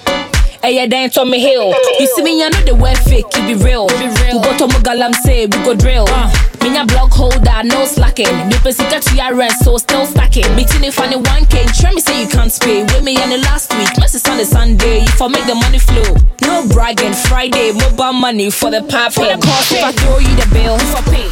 [0.62, 1.74] Dance on me hill.
[1.98, 3.86] You see me, I know the way fake, it be real.
[3.86, 4.06] We
[4.38, 6.06] go to Mugalam, say we go drill.
[6.08, 6.30] Uh.
[6.62, 8.30] Me a block holder, no slacking.
[8.46, 10.46] Me pesika to your rent, so still stacking.
[10.54, 12.82] Meeting if funny 1k, try me say you can't pay.
[12.82, 15.02] With me in the last week, message on the Sunday.
[15.02, 17.14] If I make the money flow, no bragging.
[17.26, 20.76] Friday, mobile money for the pop For the cost, if I throw you the bill,
[20.78, 21.28] if I pay.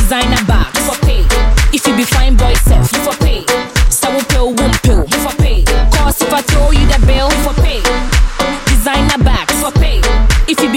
[0.00, 1.22] Designer bags, if I pay.
[1.76, 3.40] If you be fine boy self, if I pay.
[3.90, 5.64] Sour pill, womb pill, if I pay.
[5.92, 7.29] Cost if I throw you the bill,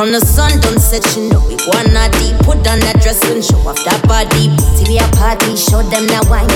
[0.00, 2.32] From the sun don't set, you know we wanna deep.
[2.48, 4.48] Put on that dress and show off that body.
[4.48, 6.48] Party we a party, show them that wine.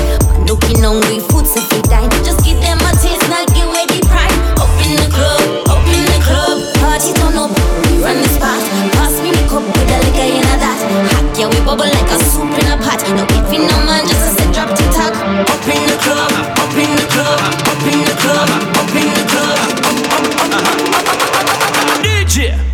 [0.49, 2.09] Looking hungry, food if we dine.
[2.25, 4.33] Just give them a taste, not give away the pride.
[4.57, 6.57] Up in the club, up in the club.
[6.81, 7.53] Party turn up,
[7.93, 8.65] we run the spot.
[8.97, 10.81] Pass me the cup with a liquor in a that.
[11.13, 13.05] Hot yeah, we bubble like a soup in a pot.
[13.13, 15.13] No if you no man, just a set drop to talk.
[15.21, 16.33] Up in the club,
[16.65, 19.53] up in the club, up in the club, up in the club.
[19.85, 22.25] Up, up, up, up, up, up, up, up.
[22.25, 22.74] To them.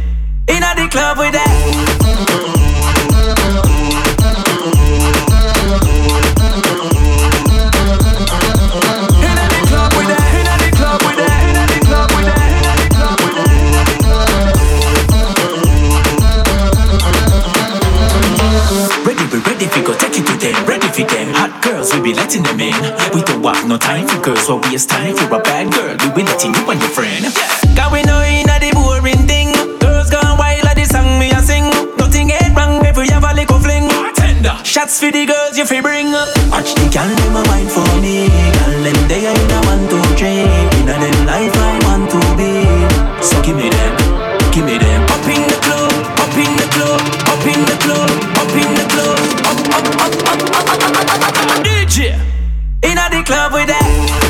[20.66, 21.32] Ready fi them.
[21.34, 22.74] Hot girls, we be letting them in.
[23.14, 25.96] We don't have no time for girls, so we time for a bad girl.
[26.00, 27.24] We be letting you and your friend.
[27.76, 28.02] Cause we
[34.70, 36.12] Shots for the girls you fi bring.
[36.46, 38.30] Watch the girl them a wine for me.
[38.30, 40.46] Girl them they are in a one two three.
[40.78, 42.62] Inna them life I want to be.
[43.18, 43.98] So give me them,
[44.54, 45.02] give me them.
[45.10, 45.90] Up in the club,
[46.22, 50.06] up in the club, up in the club, up in the club, up up up
[50.06, 51.66] up up up up up up up.
[51.66, 52.14] DJ
[52.86, 54.29] inna the club with that.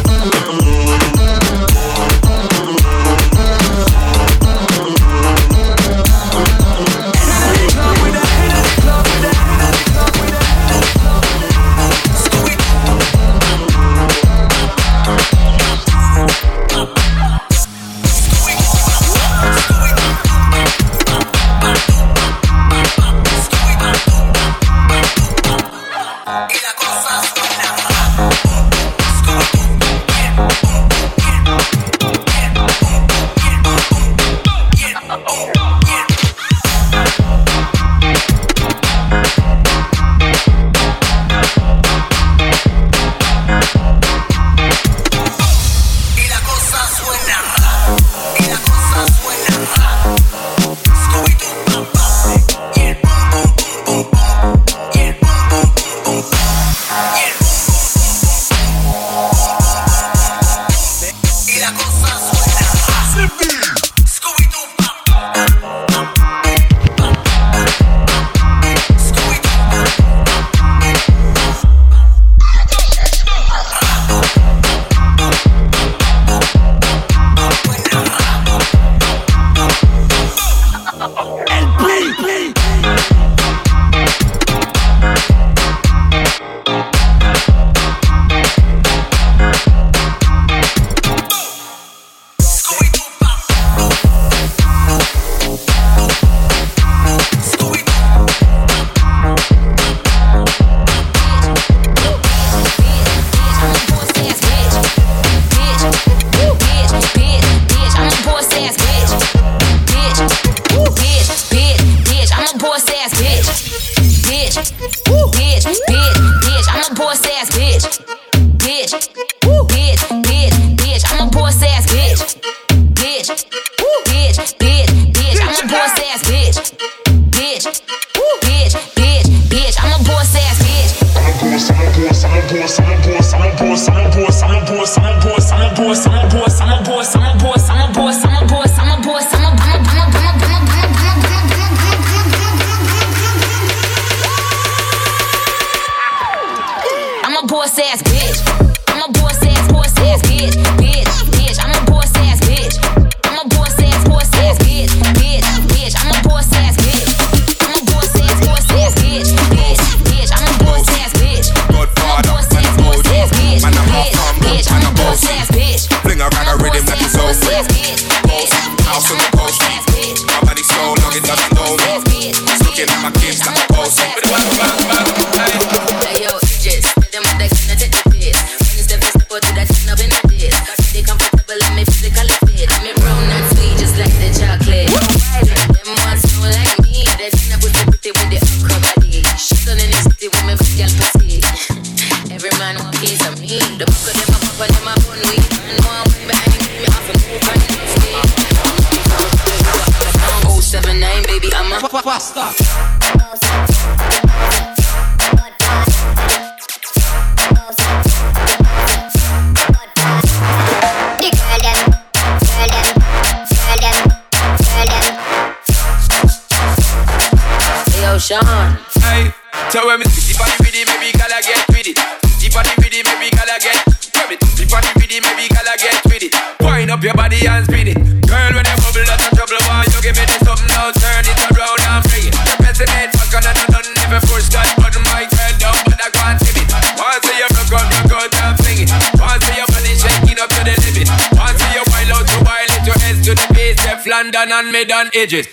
[245.01, 245.49] and edges.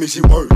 [0.00, 0.49] me, she work.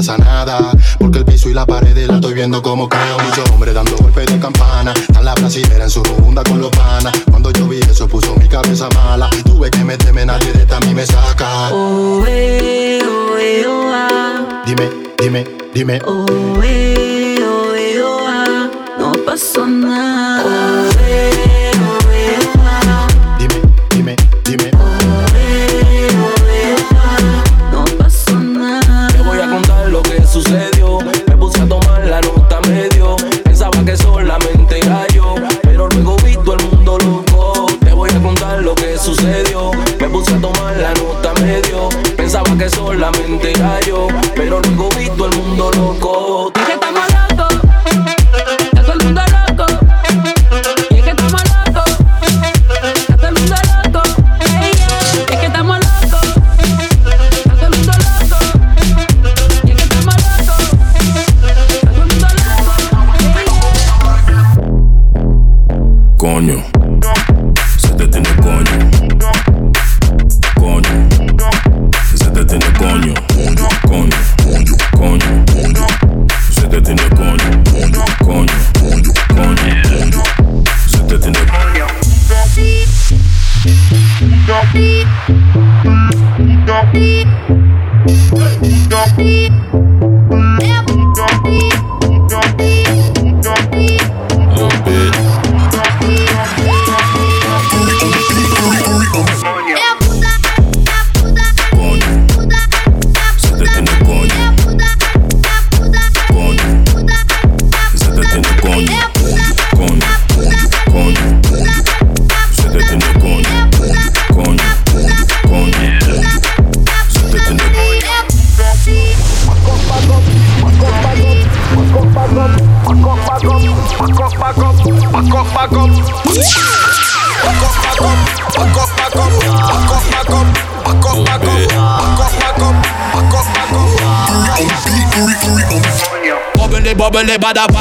[0.00, 0.72] pasa nada.
[0.98, 3.18] Porque el piso y la pared la estoy viendo como creo.
[3.18, 4.94] Muchos hombres dando golpes de campana.
[5.12, 7.12] Tan la brasilera en su runda con los panas.
[7.28, 9.28] Cuando yo vi eso puso mi cabeza mala.
[9.44, 11.70] Tuve que meterme, nadie de esta a mí me saca.
[11.72, 13.02] Oh, eh,
[13.66, 14.62] oh.
[14.64, 14.88] Dime,
[15.18, 16.00] dime, dime.
[16.06, 16.26] Oh,
[16.62, 18.70] eh, oh.
[18.98, 20.88] No pasó nada.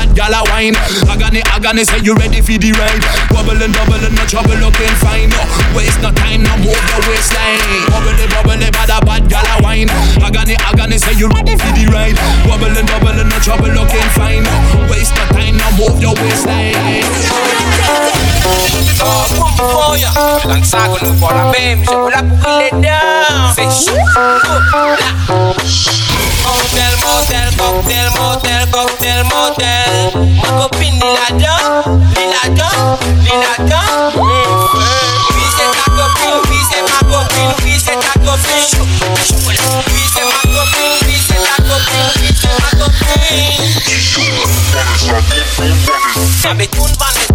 [0.10, 0.76] Bad gal a wine.
[1.10, 3.04] Agony, agony, say you ready for the ride.
[3.30, 5.30] Bubble and double and no trouble looking fine.
[5.30, 5.42] No,
[5.76, 7.86] Waste no time, no move the waistline.
[7.90, 9.90] Bubble, bubble, bad a bad gal a wine.
[10.22, 12.18] Agony, agony, say you ready for the ride.
[12.48, 14.44] Bubble and double and no trouble looking fine.
[14.44, 17.06] No, Waste no time, no move your waistline.
[19.02, 20.12] Oh, boom for ya
[20.46, 23.98] Lanza con un la bem, je veux la pour les dames C'est chaud
[26.50, 29.94] Motel, motel, cocktail, motel, cocktail, motel.
[30.42, 31.86] Ma copine, il adore,
[32.16, 34.14] il adore, il adore.
[34.16, 38.66] Oui, c'est ta copine, oui, c'est ma copine, oui, c'est ta copine.
[39.46, 39.54] Oui,
[40.14, 43.10] c'est ma copine, oui, c'est ta copine, oui, c'est ma copine.
[46.58, 47.29] Mais tout Vanessa,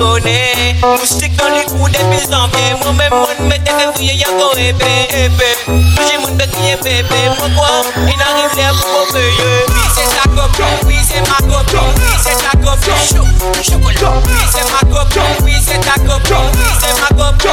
[0.00, 3.72] Moi n'est plus connu Moustique dans les coups des petits enviés Moi-même, moi ne m'étais
[3.72, 8.72] réveillé, y'a go épée, épée Petit monde peut crier bébé Moi quoi, il arrive là
[8.80, 13.24] pour me payer Oui, ta copine, oui, c'est ma copine Oui, ta copine, chou,
[13.62, 17.50] chocolat Oui, c'est ma copine, oui, ta copine Oui, c'est ma copine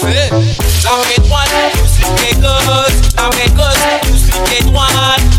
[0.00, 0.30] Fais,
[0.82, 4.90] la main droite, tous les gosses La main gauche, tous les droites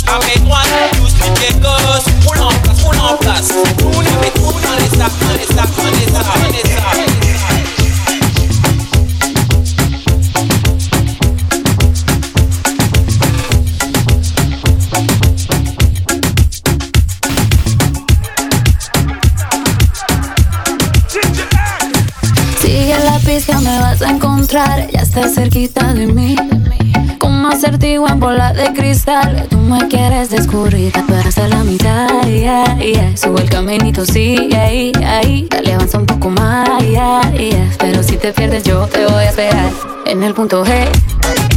[0.06, 2.69] La main droite, tous les gosses Roule en
[22.62, 26.36] Sigue la pista, me vas a encontrar, ya está cerquita de mí.
[27.50, 29.47] Acertijo en bola de cristal.
[29.50, 30.93] Tú me quieres descubrir,
[31.26, 32.08] hasta la mitad.
[32.28, 33.18] Yeah.
[33.18, 35.47] Sube el caminito, sí, ahí, ahí.
[35.50, 36.70] Dale, avanza un poco más.
[37.80, 39.72] Pero si te pierdes, yo te voy a esperar
[40.06, 41.49] en el punto G.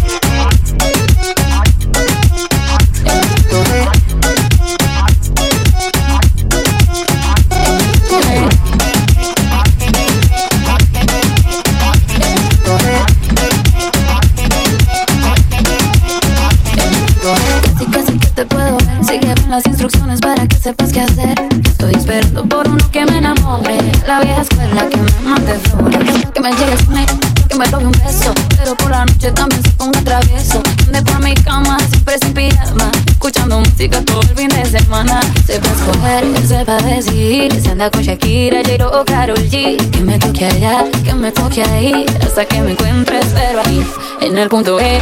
[36.03, 37.53] mujer, eso para decidir.
[37.61, 39.77] Se anda con Shakira, Jero o Karol G.
[39.91, 42.07] Que me toque allá, que me toque ahí.
[42.21, 43.87] Hasta que me encuentres, pero ahí,
[44.21, 44.25] e.
[44.25, 44.29] e.
[44.29, 45.01] en el punto E.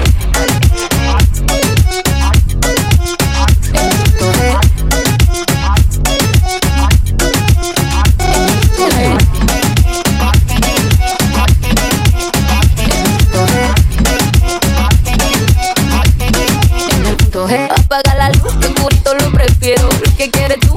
[17.70, 19.82] Apaga la luz, tu curito lo prefiero.
[19.82, 20.69] Lo que quieres tú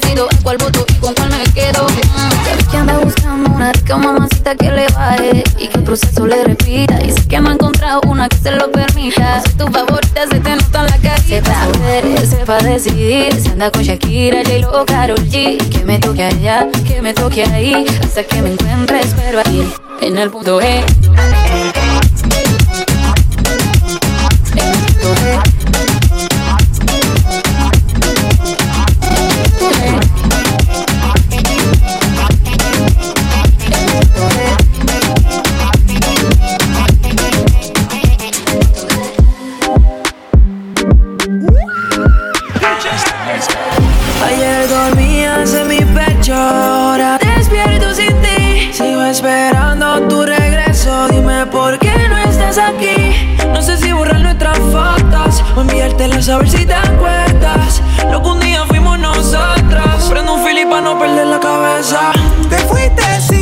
[0.00, 1.86] decido a cuál voto y con cuál me quedo.
[2.44, 6.44] Sabes que anda buscando una rica mamacita que le baje y que el proceso le
[6.44, 7.02] repita.
[7.04, 9.42] Y sé que no ha encontrado una que se lo permita.
[9.42, 11.22] Si tu favorita se te nota en la carita.
[11.22, 13.34] Sepa ver, sepa decidir.
[13.40, 15.58] Se anda con Shakira, J-Lo, Karol G.
[15.68, 17.84] Que me toque allá, que me toque ahí.
[18.02, 20.84] Hasta que me encuentres, pero ahí, en el punto E.
[56.02, 57.80] a ver si te acuerdas.
[58.10, 60.08] Lo que un día fuimos nosotros.
[60.10, 62.10] Prendo un fili pa' no perder la cabeza.
[62.50, 63.41] Te fuiste sin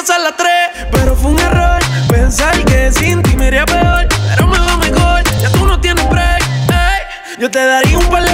[0.00, 0.50] casa a las 3.
[0.92, 1.78] Pero fue un error
[2.08, 4.06] pensar que sin ti me iría peor.
[4.34, 6.42] Pero me va mejor, ya tú no tienes break.
[6.70, 7.38] ey.
[7.38, 8.29] Yo te daría un par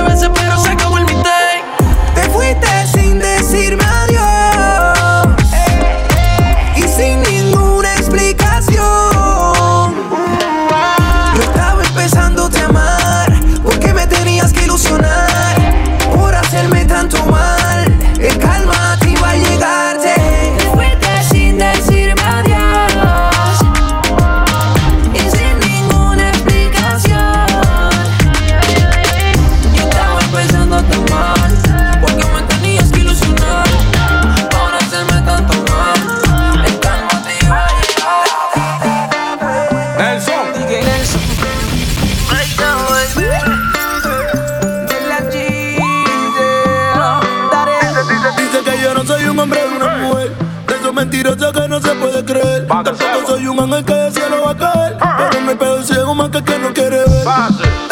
[53.46, 54.96] Soy un ángel que del cielo va a caer.
[54.98, 57.26] Pero no hay pedo ciego más que que no quiere ver.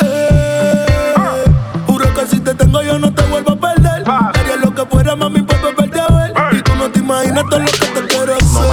[0.02, 1.44] Eh,
[1.86, 4.02] Juro que si te tengo yo no te vuelvo a perder.
[4.04, 6.32] Haría lo que fuera, mami, por verte a ver.
[6.50, 7.86] Y tú no te imaginas todo lo que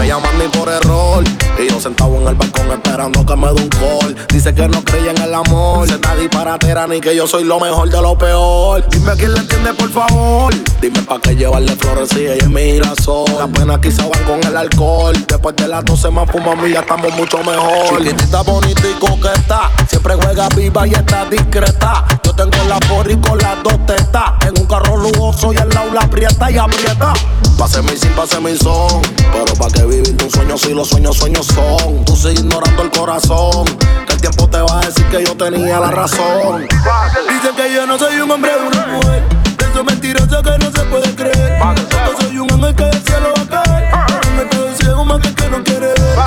[0.02, 1.24] me llaman ni por error.
[1.60, 4.16] Y yo sentado en el balcón esperando que me dé un call.
[4.34, 5.88] Dice que no creía en el amor.
[5.88, 8.84] Se está disparatera ni que yo soy lo mejor de lo peor.
[8.90, 10.54] Dime quién le entiende, por favor.
[10.82, 13.26] Dime pa' qué llevarle flores si ella es mi girasol.
[13.38, 15.14] Las penas quizá van con el alcohol.
[15.28, 18.00] Después de las 12 más fumamos y ya estamos mucho mejor.
[18.00, 19.72] Chiquitita, bonita y coqueta.
[19.88, 22.06] Siempre juega viva y está discreta.
[22.24, 24.34] Yo tengo la porri con las dos tetas.
[24.48, 27.14] En un carro lujoso y al lado la aprieta y aprieta.
[27.56, 29.04] Pase mi sin, pase mi son.
[29.32, 32.06] Pero pa' que vivir un sueño si los sueños, sueños son.
[32.06, 33.66] Tú sigues ignorando el corazón.
[34.08, 36.68] Que el tiempo te va a decir que yo tenía la razón.
[37.30, 39.24] Dicen que yo no soy un hombre de una mujer.
[39.58, 41.60] De esos mentirosos que no se puede creer.
[41.60, 43.90] Tampoco soy un ángel que del cielo va a caer.
[44.08, 46.18] Pero no pedo ciego más que que no quiere ver.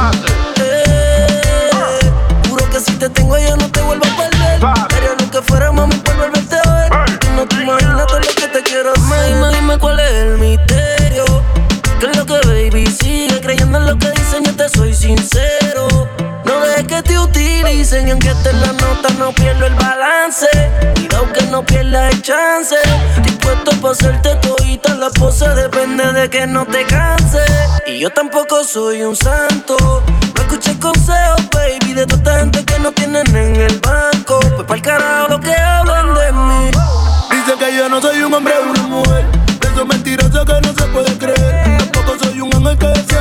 [0.60, 2.10] Eh,
[2.48, 4.64] Juro que si te tengo yo no te vuelvo a perder.
[4.64, 5.96] Haría lo que fuera, mami,
[15.05, 15.86] sincero.
[16.46, 20.48] No dejes que te utilicen y aunque esté en la nota no pierdo el balance.
[20.94, 22.76] Cuidado que no pierdas el chance.
[23.22, 27.50] Dispuesto pa' hacerte todita la pose, depende de que no te canses.
[27.86, 29.76] Y yo tampoco soy un santo.
[30.34, 34.40] No escuches consejos, baby, de toda gente que no tienen en el banco.
[34.40, 36.70] Pues pa'l carajo lo que hablan de mí.
[37.30, 39.24] Dicen que yo no soy un hombre de una mujer.
[39.61, 41.90] De esos mentirosos que no se puede creer.
[41.92, 43.13] Tampoco soy un ángel que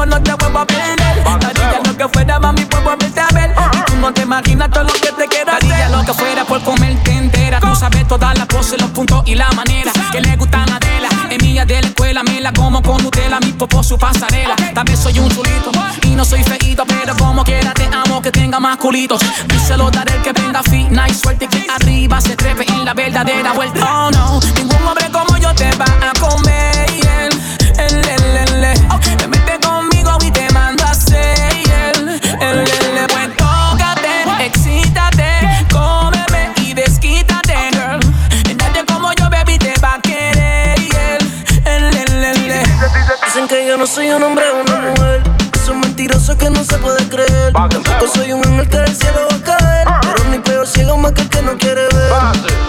[0.00, 1.24] tengo no te vuelvo a perder.
[1.40, 3.54] Daría lo que fuera, mami, por volverte a ver.
[3.72, 5.68] Y tú no te imaginas todo lo que te quiero hacer.
[5.68, 7.60] Daría lo que fuera por comerte entera.
[7.60, 11.08] Tú sabes todas las poses, los puntos y la manera que le gustan a Adela.
[11.28, 14.56] En mi amiga de la escuela me la como con Nutella, mi popo su pasarela.
[14.74, 15.70] Tal soy un chulito
[16.02, 19.20] y no soy feito, pero como quiera te amo que tenga más culitos.
[19.48, 23.52] Díselo daré el que venga fina y suerte que arriba se trepe en la verdadera
[23.52, 23.80] vuelta.
[23.84, 27.09] Oh no, ningún hombre como yo te va a comer.
[43.70, 45.22] Yo no soy un hombre o una mujer.
[45.64, 47.52] Son mentirosos que no se puede creer.
[47.52, 49.86] Tampoco soy un ángel que del cielo va a caer.
[50.02, 52.12] Pero ni peor ciego más que el que no quiere ver.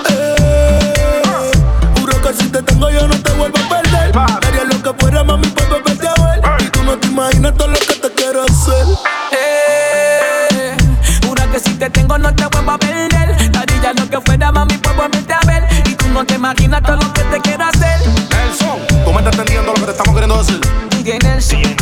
[0.10, 1.52] Eh,
[2.00, 4.12] Juro que si te tengo yo no te vuelvo a perder.
[4.16, 6.42] Haría lo que fuera, mami, por verte a ver.
[6.60, 8.86] Y tú no te imaginas todo lo que te quiero hacer.
[9.32, 10.78] Eh,
[11.26, 13.36] Jura que si te tengo no te vuelvo a perder.
[13.58, 15.64] Haría lo que fuera, mami, por volverte a ver.
[15.86, 18.02] Y tú no te imaginas todo lo que te quiero hacer.
[18.30, 21.81] Nelson, tú me estás entendiendo lo que te estamos queriendo decir siguen el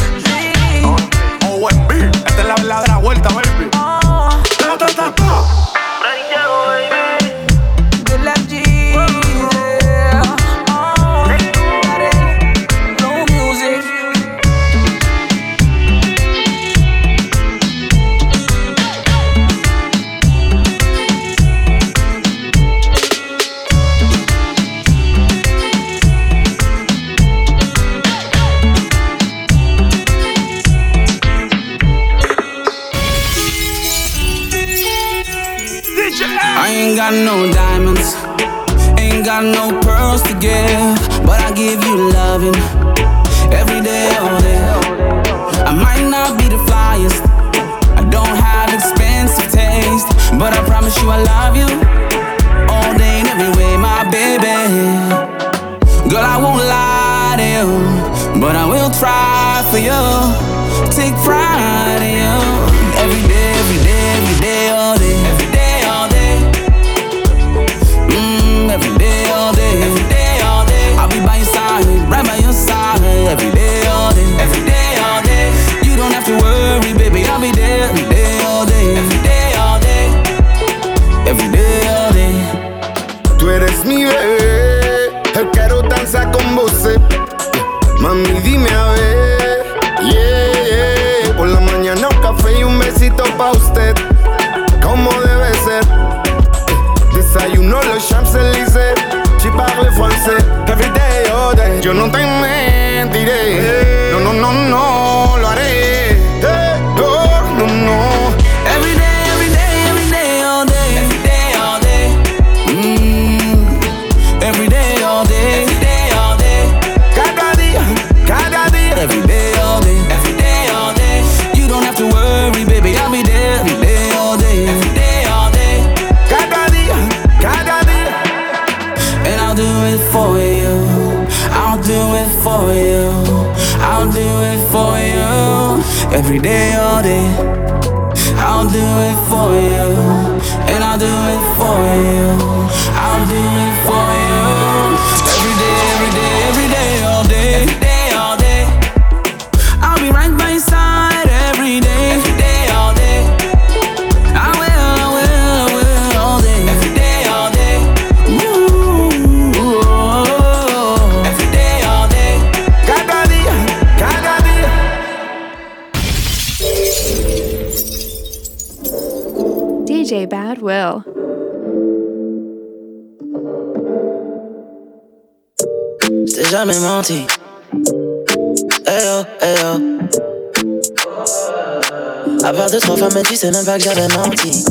[183.79, 184.65] j'avais menti.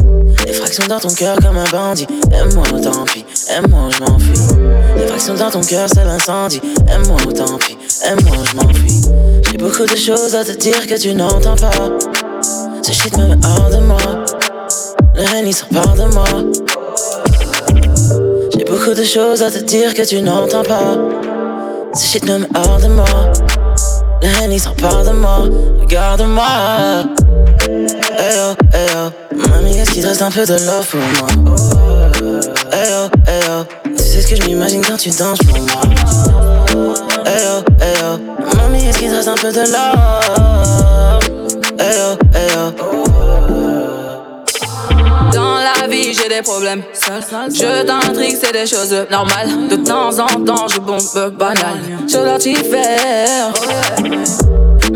[0.47, 2.07] Des fractions dans ton cœur comme un bandit.
[2.33, 3.25] Aime-moi, tant pis.
[3.51, 4.39] Aime-moi, je m'enfuis.
[4.97, 6.61] Des fractions dans ton cœur, c'est l'incendie.
[6.91, 7.77] Aime-moi, tant pis.
[8.05, 9.01] Aime-moi, je m'enfuis.
[9.51, 11.71] J'ai beaucoup de choses à te dire que tu n'entends pas.
[12.83, 14.25] Ce shit me met hors de moi.
[15.15, 16.25] Le Henny part de moi.
[18.57, 20.97] J'ai beaucoup de choses à te dire que tu n'entends pas.
[21.95, 23.33] Ce shit me met hors de moi.
[24.23, 25.45] Le Henny s'empare de moi.
[25.81, 27.05] Regarde-moi.
[28.29, 29.11] Hey oh, hey oh.
[29.49, 31.29] Mamie, est-ce qu'il te reste un peu de love pour moi?
[32.70, 33.64] Hey oh, hey oh.
[33.97, 35.81] Tu sais ce que je m'imagine quand tu danses pour moi?
[37.24, 38.18] Hey oh, hey oh.
[38.55, 41.20] Mamie, est-ce qu'il te reste un peu de love?
[41.79, 42.70] Hey oh, hey oh.
[45.33, 46.83] Dans la vie, j'ai des problèmes.
[46.93, 49.68] Je t'intrigue, c'est des choses normales.
[49.70, 51.81] De temps en temps, je bombe banal.
[52.07, 53.55] Je dois t'y faire.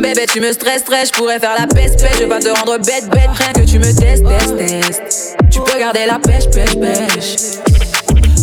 [0.02, 2.14] Bébé, tu me stresses, stress, je pourrais faire la peste, peste.
[2.14, 5.36] Je vais pas te rendre bête, bête, rien que tu me testes, testes, testes.
[5.48, 7.36] Tu peux garder la pêche, pêche, pêche.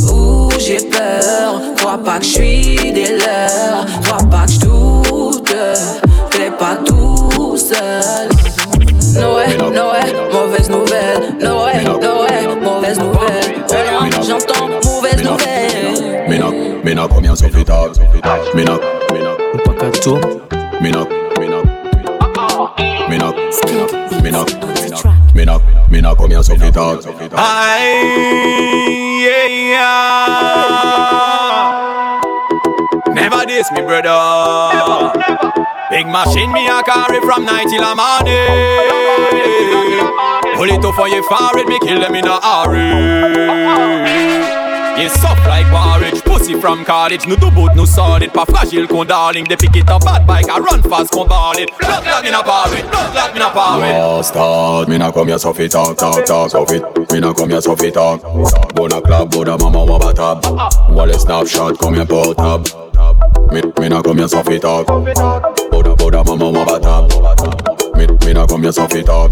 [0.10, 5.53] Ouh, j'ai peur, crois pas que je suis des leurs, crois pas que je doute,
[6.32, 8.30] t'es pas tout seul.
[9.16, 11.36] Noé, Noé, mauvaise nouvelle.
[11.41, 13.55] Noé, Noé, mauvaise nouvelle.
[13.68, 16.24] Voilà, j'entends mauvaise nouvelle.
[16.30, 16.51] Mina,
[16.86, 17.89] mina combien ça fait tard
[18.55, 18.78] Mina,
[19.14, 19.32] mina
[19.66, 20.20] Pas qu'à tout
[23.10, 23.36] Me not,
[24.24, 27.03] me not, me not, me not, me not come here so fit out.
[27.34, 29.26] Aye,
[29.72, 30.20] yeah.
[33.14, 35.12] Never this, me brother.
[35.89, 38.47] Big machine me a carry from night till a morning.
[40.55, 44.59] Pull it up for your forehead, me kill them in a hurry.
[44.99, 49.07] You soft like porridge, pussy from college No do boot, no solid, pas fragile con
[49.07, 49.45] darling.
[49.47, 51.69] They pick it up, bad bike, I run fast con ball it.
[51.79, 55.39] Blood clot me na porridge, blood clot me na porridge Bastard, me na come here
[55.39, 56.83] so fit talk, talk, talk, so fit
[57.13, 58.21] Me na come here so fit talk.
[58.75, 60.43] Bona club, bona mama waba tab.
[60.93, 62.67] Wale snapshot, come here put tab.
[63.53, 64.85] Me, me na come here so fit talk.
[64.85, 67.95] Bona, bona mama waba tab.
[67.95, 69.31] Me, me na come here so fit talk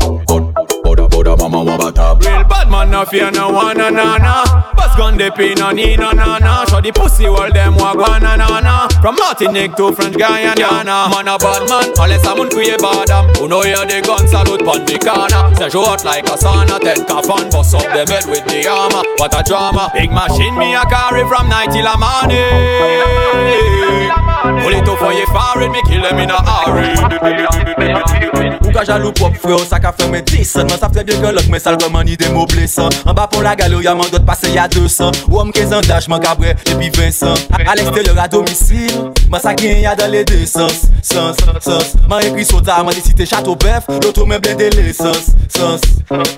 [0.87, 4.17] Boda, boda, mama waba tab Real bad man no fear no one na na.
[4.17, 6.63] Na Bust gun de pin no need no na na.
[6.63, 8.87] Show the pussy all them wagwan na na na.
[9.01, 13.35] From Martinique to French Guiana Man a bad man unless someone create badam.
[13.35, 15.53] Who know hear the gun salute pon the corner.
[15.59, 18.65] Say show out like a sauna Take a fun bust up them head with the
[18.71, 19.03] armor.
[19.17, 19.91] What a drama.
[19.93, 23.67] Big machine me a carry from night till a morning
[24.77, 24.87] it.
[24.87, 26.95] Up for you forward me kill them in a hurry.
[28.67, 31.47] Ou ka jalou pop fwe ou sa ka fè mè disen ça fait des colocs,
[31.49, 32.89] mais ça le commande des mots blessants.
[33.05, 35.11] En bas pour la galerie, y'a mon d'autres passé y'a 200.
[35.29, 37.33] Ou homme qu'est-ce que j'en cabré, et puis Vincent.
[37.51, 40.87] À l'extérieur, à domicile, ma ça gagne y'a dans les deux sens.
[41.01, 41.93] Sens, sens.
[42.09, 45.31] Ma écrit sur ma décité château bœuf, l'autre même blé de l'essence.
[45.49, 45.81] Sens.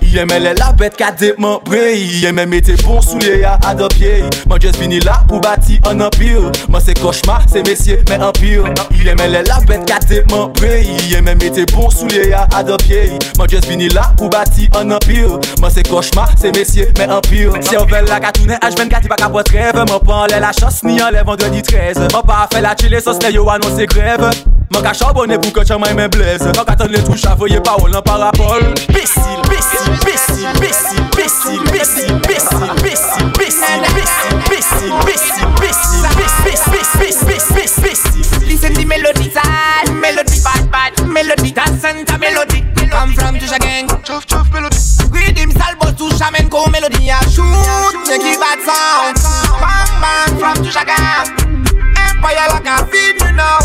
[0.02, 1.98] Il aimait les la bête qu'a démembré.
[1.98, 4.24] Il aimait mettre bon soulier y'a à deux pieds.
[4.48, 6.50] Ma j'ai fini là pour bâtir un empire.
[6.68, 8.64] Ma c'est cauchemar, c'est messieurs, mais empire.
[8.98, 10.86] Il aimait les la bête qu'a démembré.
[11.08, 13.10] Il aimait mettre bon soulier y'a à deux pieds.
[13.38, 17.52] Ma j'ai fini là pour bati an empire Mwen se cauchemar, c'est mesye, mais empire
[17.62, 21.00] Servel la katounen H24 i pa ka pot rev Mwen pa anle la chos ni
[21.00, 24.24] anle vendredi 13 Mwen pa afe la chile sos yo anonse grev
[24.70, 27.90] Mwen ka charbonne pou ke chaman men blez Mwen ka ton le tou chavoye parol
[27.94, 28.62] nan parapol
[28.94, 35.59] Besil, besil, besil, besil, besil, besil, besil, besil, besil, besil, besil, besil
[41.10, 42.62] melody dance and melody.
[42.90, 44.76] Come from Tusha gang, chuff chuff melody.
[45.10, 49.16] Rhythm salvo Tusha men ko melody a shoot, make it bad sound.
[49.60, 51.28] Bang bang from Tusha gang.
[51.98, 53.58] Empire like a feed you know.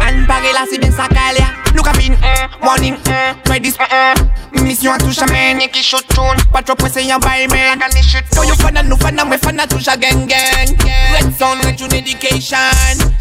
[0.00, 1.51] And Pagela si ben sakalia.
[1.82, 2.96] Look à warning,
[3.44, 4.14] try this, eh,
[4.54, 4.60] eh.
[4.60, 6.44] Mission touche à main, et shoot tune.
[6.52, 7.56] Pas trop pressé, y'a by me.
[7.56, 8.36] La gagne shoot tune.
[8.36, 10.76] So you fan and no fan and we fan à Tusha gang gang.
[11.12, 12.56] Red sound, red tune education.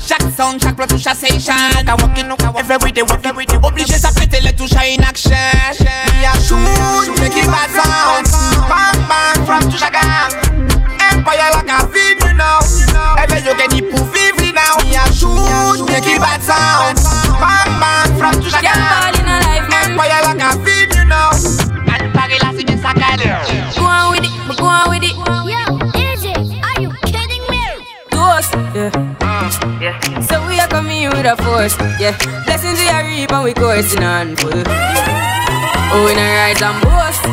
[0.07, 1.53] Chaque sound, chaque plot touche à station.
[1.83, 2.55] Nous walking, walking.
[2.59, 3.57] Every way they walk, every day.
[3.63, 5.31] Obligé, ça péter les touches à inaction.
[6.47, 8.27] Shoot, make it bad sound.
[8.69, 10.37] Bang, bang, from Tusha gang.
[11.11, 12.59] Empire like a you know.
[13.17, 14.77] Every you get it, pour vivre now.
[15.11, 16.99] Shoot, make it bad sound.
[17.39, 18.50] Bang, bang, from gang.
[18.59, 21.29] Empire like a feed you know.
[21.87, 23.25] And Pagela si bien sacale.
[23.77, 25.15] Go on with it, but go on with it.
[25.15, 26.25] Yo, AJ,
[26.63, 27.63] are you kidding me?
[28.11, 28.91] Ghost, yeah.
[29.79, 30.19] yeah.
[30.21, 32.15] So we are coming with a force, yeah.
[32.45, 34.51] Blessings we are reap and we coursing on full.
[35.93, 37.23] Oh, we not rise and boast.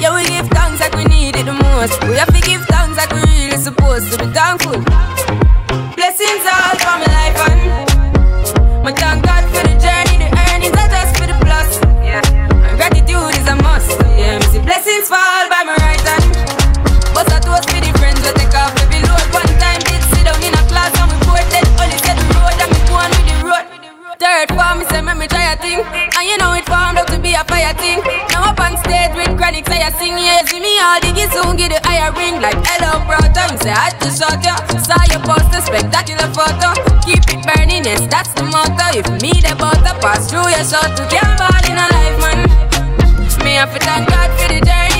[0.00, 2.02] Yeah, we give thanks like we need it the most.
[2.04, 4.82] We have to give thanks like we really supposed to be thankful.
[24.22, 27.10] Third form, me say me me try a thing, and you know it formed up
[27.10, 27.98] to be a fire thing.
[28.30, 31.56] Now up on stage with chronic, say I sing, yeah, see me all diggy soon,
[31.58, 33.50] get the higher ring like hello brother.
[33.50, 36.70] You say I just shot ya, saw your poster, spectacular photo.
[37.02, 38.94] Keep it burning, yes that's the motto.
[38.94, 42.38] If me the butter pass through your shot to can't ball in a life, man.
[43.42, 44.91] Me have to thank God for the journey,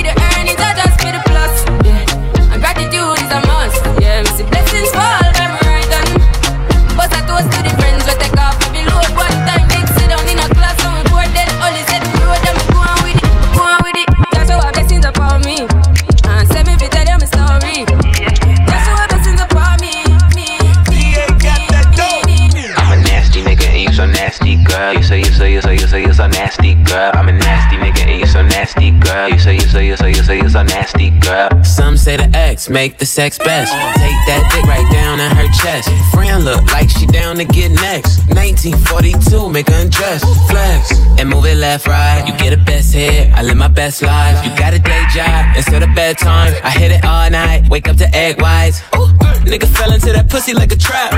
[24.82, 24.94] girl.
[24.94, 27.10] You say you say you say you say you're so nasty girl.
[27.14, 29.28] I'm a nasty nigga and you so nasty girl.
[29.28, 31.48] You say you say you say you say you're so nasty girl.
[31.62, 33.72] Some say the X make the sex best.
[34.02, 35.88] Take that dick right down in her chest.
[36.12, 38.18] Friend look like she down to get next.
[38.28, 40.22] 1942, make her undress.
[40.50, 42.24] Flex and move it left, right.
[42.26, 44.44] You get a best hit, I live my best life.
[44.44, 46.54] You got a day job instead of bedtime.
[46.64, 48.82] I hit it all night, wake up to egg whites.
[48.96, 51.12] Ooh, nigga fell into that pussy like a trap.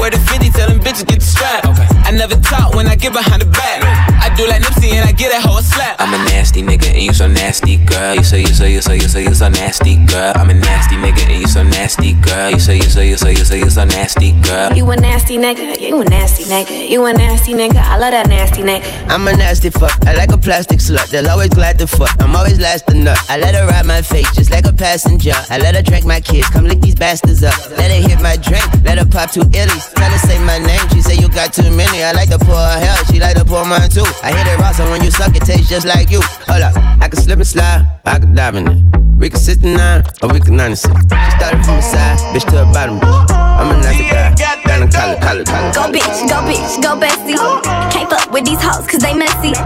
[0.00, 1.64] Where the 50 tell them bitches get the strap.
[2.06, 3.82] I never talk when I get behind the back.
[4.22, 5.96] I do like Nipsey and I get that hoe a slap.
[5.98, 8.14] I'm a nasty nigga and you so nasty girl.
[8.14, 10.32] You say you say you say you say you so nasty girl.
[10.36, 12.50] I'm a nasty nigga and you so nasty girl.
[12.50, 14.72] You say you say you say you say you so nasty girl.
[14.72, 17.76] You a nasty nigga, you a nasty nigga, you a nasty nigga.
[17.76, 18.84] I love that nasty nigga.
[19.08, 19.94] I'm a nasty fuck.
[20.06, 21.10] I like a plastic slut.
[21.10, 22.14] They'll always glad to fuck.
[22.20, 23.18] I'm always last to nut.
[23.28, 25.34] I let her ride my face just like a passenger.
[25.50, 26.48] I let her drink my kids.
[26.48, 27.54] Come lick these bastards up.
[27.70, 28.64] Let her hit my drink.
[28.84, 29.92] Let her pop two illies.
[29.94, 30.88] Tell her say my name.
[30.90, 32.02] She say you got too many.
[32.04, 33.04] I like to pour her hell.
[33.06, 34.06] She like to pour mine too.
[34.22, 36.20] I hit it raw, so when you suck, it tastes just like you.
[36.46, 36.76] Hold up.
[37.02, 37.86] I can slip and slide.
[38.04, 39.05] I can dive in it.
[39.18, 40.92] We can 69 or we can 96.
[40.92, 43.00] She started from the side, bitch to the bottom.
[43.00, 44.36] I'm a nasty guy.
[44.68, 45.72] Down in college, college, college.
[45.72, 47.40] Go bitch, go bitch, go bestie.
[47.88, 49.56] Can't fuck with these hoes cause they messy.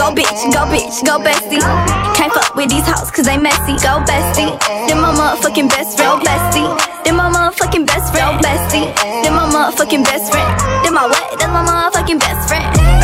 [0.00, 1.60] Go bitch, go bitch, go bestie.
[2.16, 3.76] Can't fuck with these hoes cause they messy.
[3.84, 4.56] Go bestie.
[4.88, 6.64] Then my motherfucking best friend, bestie.
[7.04, 8.88] Then my motherfucking best friend, bestie.
[9.20, 10.48] Then my motherfucking best friend.
[10.80, 11.38] Then my what?
[11.38, 13.03] That's my motherfucking best friend.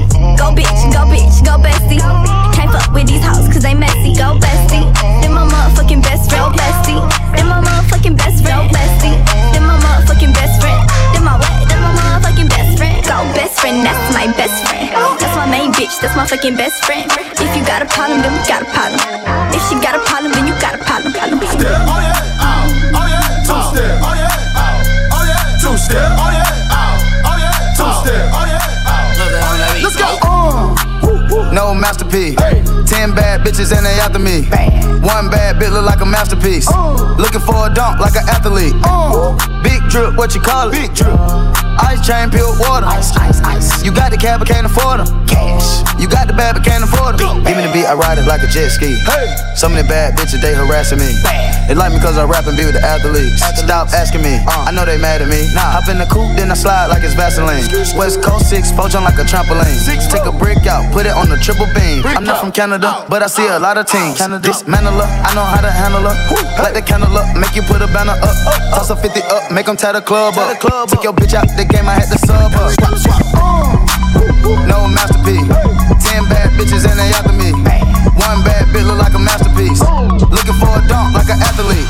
[0.37, 2.01] Go bitch, go bitch, go bestie.
[2.53, 4.13] Can't fuck with these hoes cause they messy.
[4.15, 4.85] Go bestie.
[5.21, 6.99] Then my motherfucking best friend, bestie.
[7.35, 9.15] Then my motherfucking best friend, bestie.
[9.53, 10.79] Then my motherfucking best friend.
[11.13, 11.53] Then my what?
[11.69, 13.03] Then my motherfucking best friend.
[13.05, 14.89] Go best friend, that's my best friend.
[15.19, 17.05] That's my main bitch, that's my fucking best friend.
[17.39, 18.99] If you got a problem, then we got a problem.
[19.53, 21.13] If she got a problem, then you got a problem.
[21.13, 21.39] problem.
[21.41, 26.29] Oh yeah, oh, oh yeah, two step, oh yeah, oh, oh yeah, two step, oh
[26.31, 28.50] yeah, oh, oh yeah, two step, oh yeah,
[31.51, 32.35] No masterpiece.
[32.89, 34.43] Ten bad bitches and they after me.
[35.05, 36.67] One bad bitch look like a masterpiece.
[37.17, 38.73] Looking for a dunk like an athlete.
[39.63, 40.73] Big drip, what you call it?
[40.73, 41.70] Big drip.
[41.79, 42.85] Ice chain, pure water.
[42.85, 43.83] Ice, ice, ice.
[43.83, 45.07] You got the cab, but can't afford them.
[45.27, 45.83] Cash.
[46.01, 47.43] You got the bad, but can't afford them.
[47.43, 48.97] Give me the beat, I ride it like a jet ski.
[49.05, 49.29] Hey.
[49.55, 51.13] Some of the bad bitches, they harassing me.
[51.23, 51.69] Bad.
[51.69, 53.39] They like me cause I rap and be with the athletes.
[53.55, 54.67] Stop asking me, uh.
[54.67, 55.45] I know they mad at me.
[55.55, 57.63] Hop in the coupe, then I slide like it's Vaseline.
[57.95, 59.77] West Coast 6, four jump like a trampoline.
[59.77, 62.03] Six, Take a brick out, put it on the triple beam.
[62.03, 64.17] I'm not from Canada, but I see a lot of teams.
[64.41, 66.17] Dismantle her, I know how to handle her.
[66.59, 68.35] Light the candle up, make you put a banner up.
[68.73, 70.49] Toss a 50 up, make them tie the club up.
[70.51, 72.73] The club Took your bitch out the game, I had to sub her.
[74.65, 75.45] No masterpiece.
[76.01, 77.53] Ten bad bitches and they after me.
[78.17, 79.81] One bad bitch look like a masterpiece.
[80.31, 81.85] Looking for a dunk like an athlete.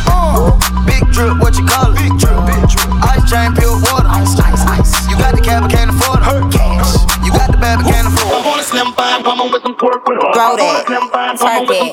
[0.83, 1.99] Big drip, what you call it?
[1.99, 2.89] Big drip, big drip.
[3.15, 4.11] Ice chain, pure water.
[4.11, 4.91] Ice, ice, ice.
[5.07, 6.51] You got the cab, but can't afford it.
[6.51, 7.07] Cash.
[7.23, 8.30] You got the bad, but can't afford it.
[8.51, 10.27] I want a slim fine woman with some pork with her.
[10.35, 10.83] Throw that.
[10.83, 11.87] Twerk that.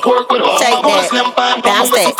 [0.59, 1.07] Shake that.
[1.63, 2.11] Bounce that.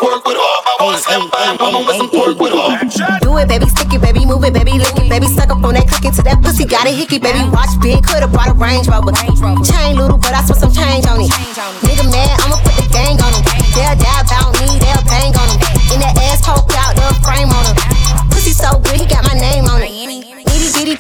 [3.19, 5.75] Do it, baby, stick it, baby, move it, baby, lick it, baby, suck up on
[5.75, 8.55] that, click it to that pussy, got a hickey, baby, watch big, could've brought a
[8.55, 9.11] Range Rover.
[9.11, 11.27] Chain little, but I spent some change on it.
[11.83, 13.43] Nigga mad, I'ma put the gang on him.
[13.75, 15.59] They'll die about me, they'll bang on him.
[15.91, 17.58] In that ass poke out, the frame on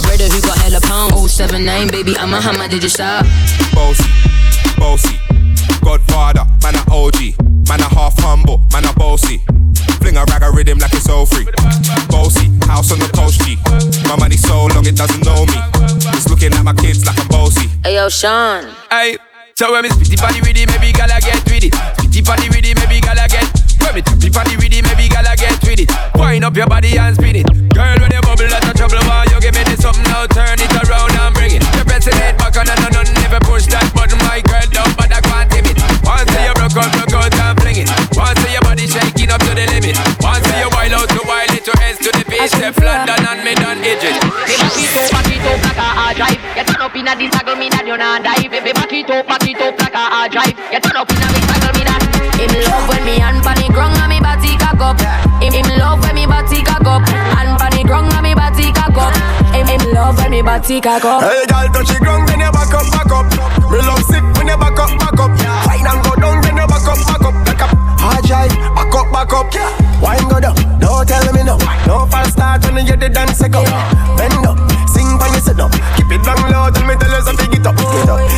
[0.00, 1.12] carburetor, he got hella pound.
[1.14, 3.24] Oh, 079, baby, I'm a hammer, did you stop?
[3.72, 4.04] Bossy,
[4.76, 5.16] bossy,
[5.82, 9.40] Godfather, man a OG, man a half humble, man a bossy.
[10.00, 11.46] Fling a rag a rhythm like it's all free.
[12.08, 13.56] Bossy, house on the coast G.
[14.08, 15.58] My money so long it doesn't know me.
[16.12, 17.68] It's looking at my kids like I'm bossy.
[17.84, 18.74] Ayo, Sean.
[18.90, 19.16] Hey.
[19.54, 21.72] So when me spitty body with it, maybe gala get with it.
[21.72, 23.48] Spitty body with it, maybe gala get.
[23.80, 25.90] When me tappy body with it, maybe gala get with it.
[26.14, 27.48] Wind up your body and spin it.
[27.72, 29.00] Girl, when you bubble, that's a trouble.
[29.08, 30.26] Why give me this something now?
[30.26, 33.66] Turn it around and bring it pressing it back on and on and never push
[33.70, 34.18] that button.
[34.26, 35.78] My girl down, but I can't tame it.
[36.02, 37.88] Once you broke out, broke out and fling it.
[38.14, 39.96] Once your body shaking up to the limit.
[40.22, 42.50] Once you wild out to wild it to S to the beach.
[42.50, 44.18] Step London and me done edges.
[44.18, 46.40] Baby, back it up, back it up like a hard drive.
[46.58, 48.50] You turn up in a this me that you not dive.
[48.50, 50.56] Baby, back it up, back it up like a hard drive.
[50.70, 52.02] You turn up in a this me that.
[52.36, 53.40] Him love when me the and
[60.36, 61.22] me body cock up.
[61.22, 63.24] Hey, girl, touch the ground, then you back up, back up.
[63.72, 65.32] Me love sick when you back up, back up.
[65.64, 67.34] Fine and go down, then you back up, back up.
[67.48, 69.48] Back up, hard drive, back up, back up.
[70.02, 71.56] Wine go down, don't tell me no.
[71.88, 73.64] No false start when you get the dance go.
[74.20, 74.60] Bend up,
[74.92, 75.72] sing when you sit up.
[75.96, 78.35] Keep it down low till me tell you something, get up, get up.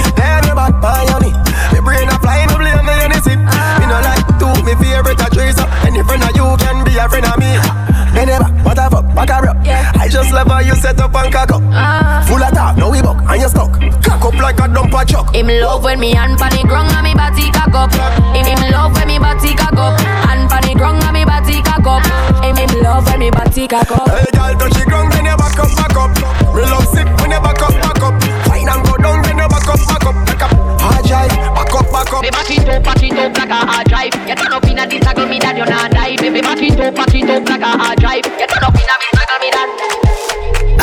[10.19, 11.63] Just love how you set up and cock up.
[11.71, 12.27] Uh.
[12.27, 13.71] Full of talk, now we buck and you stuck.
[14.03, 15.31] Cock up like a dumper truck.
[15.35, 17.95] Him love when me hand pan the ground and me body cock up.
[18.35, 19.95] Him, him love when me body cock up.
[20.27, 22.03] Hand pan the ground and me body cock up.
[22.43, 24.11] Him, him love when me body cock up.
[24.11, 26.11] Hey, girl, touch the ground, then you back up, back up.
[26.51, 28.15] Me love sick when you back up, back up.
[28.51, 30.53] Fine and go down, then you back up, back up, back up.
[30.83, 32.23] Hard drive, back up, back up.
[32.27, 34.15] Me back it up, back it up like a hard drive.
[34.27, 36.19] You turn up in a this tackle me that you not die.
[36.19, 38.27] Baby, back it up, back it up like a hard drive.
[38.27, 40.08] You turn up in a this tackle me that.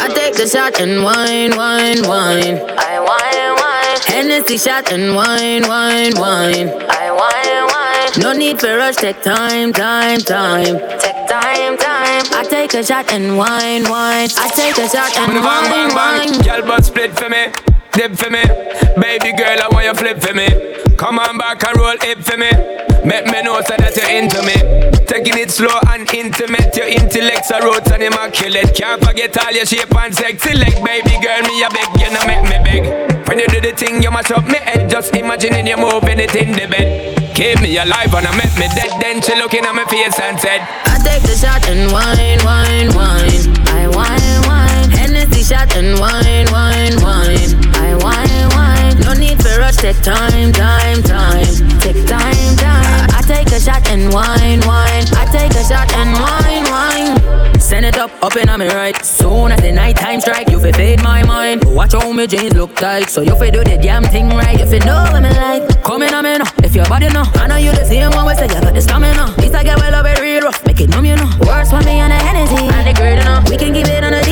[0.05, 2.61] I take the shot and wine, wine, wine.
[2.77, 3.99] I wine, wine.
[4.05, 6.69] Hennessy shot and wine, wine, wine.
[6.87, 8.21] I wine, wine.
[8.21, 10.77] No need for rush, take time, time, time.
[10.99, 12.23] Take time, time.
[12.37, 14.29] I take a shot and wine, wine.
[14.37, 16.31] I take a shot and bang, wine, bang, bang.
[16.33, 16.41] wine.
[16.43, 17.47] Girl, but split for me,
[17.95, 18.43] dip for me.
[18.99, 20.47] Baby girl, I want you flip for me.
[20.95, 22.51] Come on back and roll it for me.
[23.07, 24.55] Make me know so that you're into me.
[25.07, 26.75] Taking it slow and intimate.
[26.75, 28.75] Your intellect's are roots and immaculate.
[28.75, 30.75] Can't forget all your shape and sexy leg.
[30.83, 32.83] Baby girl, me a beg, you know make me beg.
[33.27, 34.89] When you do the thing, you mash up me head.
[34.89, 37.35] Just imagining you moving it in the bed.
[37.35, 38.91] Keep me alive and I make me dead.
[39.01, 42.89] Then she looking at my face and said, I take the shot and wine, wine,
[42.95, 43.45] wine.
[43.69, 44.89] I wine, wine.
[44.89, 47.54] Hennessy shot and wine, wine, wine.
[49.75, 51.45] Rush, take time, time, time.
[51.79, 53.09] Take time, time.
[53.11, 55.05] I take a shot and wine, wine.
[55.15, 57.59] I take a shot and wine, wine.
[57.59, 58.95] Send it up, up in on me right.
[59.03, 61.63] Soon as the night time strike, you fi fade my mind.
[61.65, 64.59] Watch how me jeans look tight, so you fi do the damn thing right.
[64.59, 65.83] If You know what me like.
[65.83, 67.23] Come in on me now, if your body know.
[67.35, 69.33] I know you the same one, we say you got the stamina.
[69.37, 71.29] This I get well up it real rough, make it numb, you know.
[71.41, 73.43] Works for me on the Hennessy, and the girl, you know.
[73.49, 74.24] We can keep it on the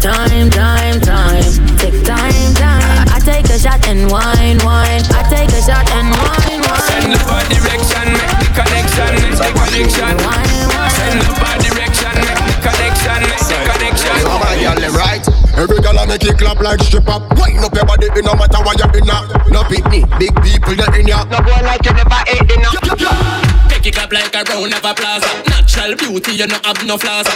[0.00, 1.42] time, time, time.
[1.78, 3.06] Take time, time.
[3.10, 5.02] I take a shot and wine, wine.
[5.10, 6.86] I take a shot and wine, wine.
[6.86, 10.14] Send the bad direction, make the connection, make the connection.
[10.22, 10.94] Wine, wine.
[10.94, 14.16] Send the bad direction, make the connection, make the connection.
[14.22, 15.24] Come on, y'all, right?
[15.58, 17.18] Every girl I make it clap like stripper.
[17.34, 19.10] Wind up your body, no matter what you're in
[19.50, 21.24] No picnic, big people you're in ya.
[21.26, 22.70] No boy like you never ate dinner.
[23.66, 25.26] Take it up like a round of applause.
[25.50, 27.26] Natural beauty, you no have no flaws.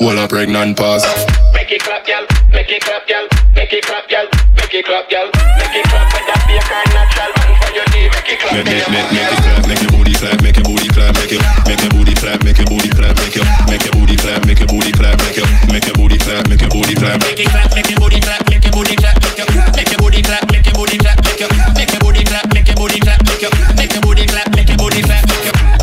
[0.00, 1.02] Wall a pregnant pause.
[1.52, 2.22] Make it clap, y'all.
[2.54, 3.26] Make it clap, y'all.
[3.56, 4.30] Make it clap, y'all.
[4.54, 5.26] Make it clap, y'all.
[5.26, 8.06] Make it clap, and that be a kind natural man for your day.
[8.06, 10.66] Make it clap, make, make, make, make it clap, make your booty clap, make your
[10.70, 11.42] booty clap, make it.
[11.66, 13.46] make your booty clap, make your booty clap, make it.
[13.66, 15.48] make your booty clap, make your booty clap, make it.
[15.66, 17.18] make your booty clap, make your booty clap.
[17.18, 19.27] Make it clap, make your booty clap, make your booty clap.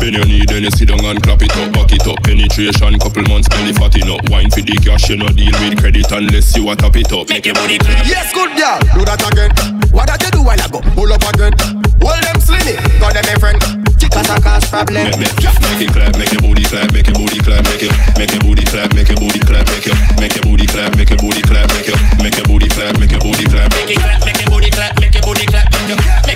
[0.06, 2.22] When you need then you sit down and clap it up, back it up.
[2.22, 4.22] Penetration, couple months, belly fatty up.
[4.30, 7.26] Wine for the cash, you no deal with credit unless you a tap it up.
[7.26, 8.06] Make your booty clap.
[8.06, 9.50] Yes, good girl, do that again.
[9.90, 10.78] What did you do while I go?
[10.94, 11.58] Pull up again.
[11.98, 13.58] Hold them slimy, got them a friend.
[14.06, 15.10] Cause I cause problem.
[15.10, 18.30] Make, make it clap, make your booty clap, make your booty clap, make it, make
[18.30, 21.18] your booty clap, make your booty clap, make it, make your booty clap, make your
[21.18, 24.22] booty clap, make it, make your booty clap, make your booty clap, make it clap,
[24.22, 26.35] make your booty clap, make your booty clap, make it clap.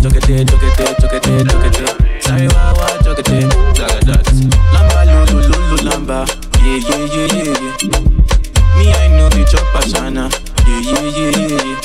[0.00, 2.22] Jugate, jugate, jugate, jugate.
[2.22, 3.38] Sorry, wah, wah, jugate.
[3.76, 4.24] Zaga that.
[4.72, 6.24] Lamba, lulu, lulu, lamba.
[6.64, 8.76] Yeah, yeah, yeah, yeah, yeah.
[8.78, 10.24] Me, I know the chop ashana.
[10.64, 11.78] Yeah, yeah, yeah, yeah, yeah.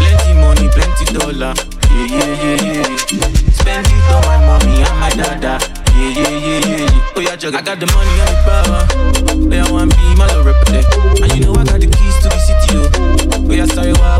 [0.00, 1.52] Plenty money, plenty dollar.
[1.92, 2.96] Yeah, yeah, yeah, yeah.
[3.52, 5.58] Spend it on my mommy and my dada.
[5.92, 7.16] Yeah, yeah, yeah, yeah, yeah.
[7.16, 7.58] Oh, yeah, jugga.
[7.58, 8.80] I got the money and the power.
[9.28, 10.86] Oh, yeah, one be my love represent.
[11.20, 12.88] And you know I got the keys to the city, oh.
[13.44, 14.18] Oh, yeah, sorry, wah,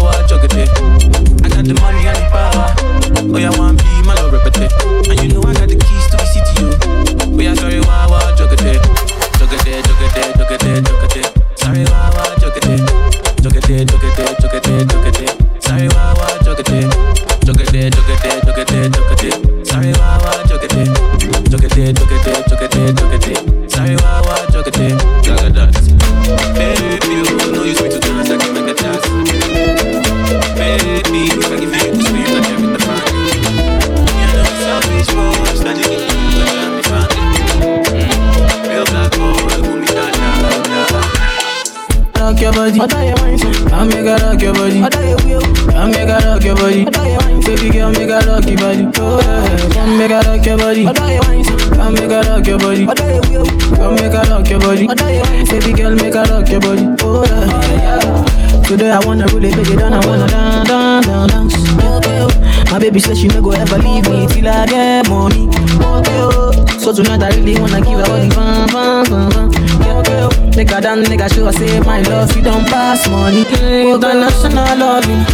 [59.60, 61.54] I take it down, I wanna down, down, down, dance.
[61.82, 62.64] Oh.
[62.70, 65.48] My baby says she no go ever leave me till I get money.
[65.82, 66.50] Oh.
[66.78, 69.50] So tonight I really wanna give her all the fun, fun, fun, fun.
[69.84, 70.52] Oh.
[70.56, 73.42] Make her dance, make her show her say my love, you don't pass money.
[73.90, 75.24] International loving,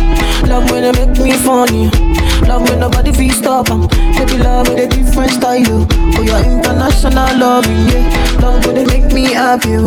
[0.48, 2.05] love when they make me funny.
[2.48, 3.86] Love when nobody feel stop em.
[4.16, 5.86] Baby love with a different style.
[5.90, 8.40] Oh, your international love, yeah.
[8.40, 9.76] Love they make me happy.
[9.76, 9.86] Oh.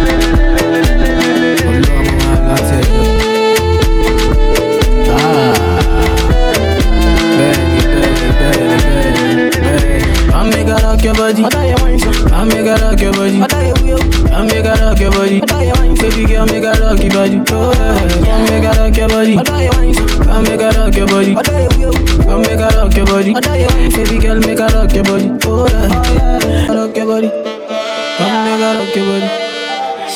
[10.99, 11.43] rock your body.
[11.43, 13.41] I make her rock your body.
[13.41, 15.39] I make her rock your body.
[15.39, 17.41] Baby girl, make her rock your body.
[17.49, 19.37] Oh yeah, I make her rock your body.
[19.37, 21.35] I make her rock your body.
[21.35, 23.33] I make her rock your body.
[23.33, 25.29] Baby girl, make her rock your body.
[25.45, 27.29] Oh yeah, rock your body.
[27.31, 29.29] I make her rock your body.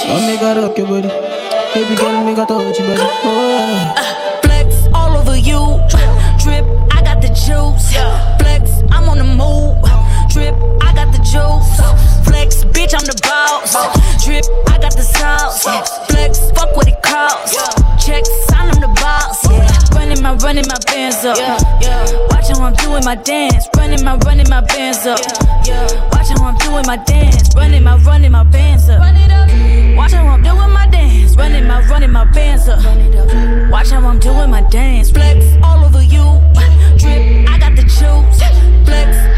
[0.03, 1.10] I make her rock your body.
[1.73, 3.01] Baby girl, make her touch your body.
[3.23, 4.41] Oh yeah.
[4.41, 5.80] Flex all over you.
[6.43, 7.95] Drip, I got the juice.
[8.39, 9.80] Flex, I'm on the move.
[10.30, 10.73] Drip, I got the
[11.34, 11.81] juice.
[12.30, 13.73] Flex, bitch, I'm the boss.
[14.23, 15.65] Drip, I got the sauce.
[16.07, 17.57] Flex, fuck what it costs.
[18.05, 19.41] Check, sign, I'm the boss.
[19.95, 21.38] Running my, running my bands up.
[22.30, 23.68] Watch how I'm doing my dance.
[23.76, 25.19] Running my, running my bands up.
[26.14, 27.49] Watch how I'm doing my dance.
[27.55, 28.99] Running my, running my bands up.
[28.99, 31.35] Watch how I'm doing my dance.
[31.35, 32.80] Running my, running my bands up.
[33.72, 35.10] Watch how I'm doing my dance.
[35.10, 36.26] Flex all over you.
[36.97, 38.39] Drip, I got the juice.
[38.85, 39.32] Flex,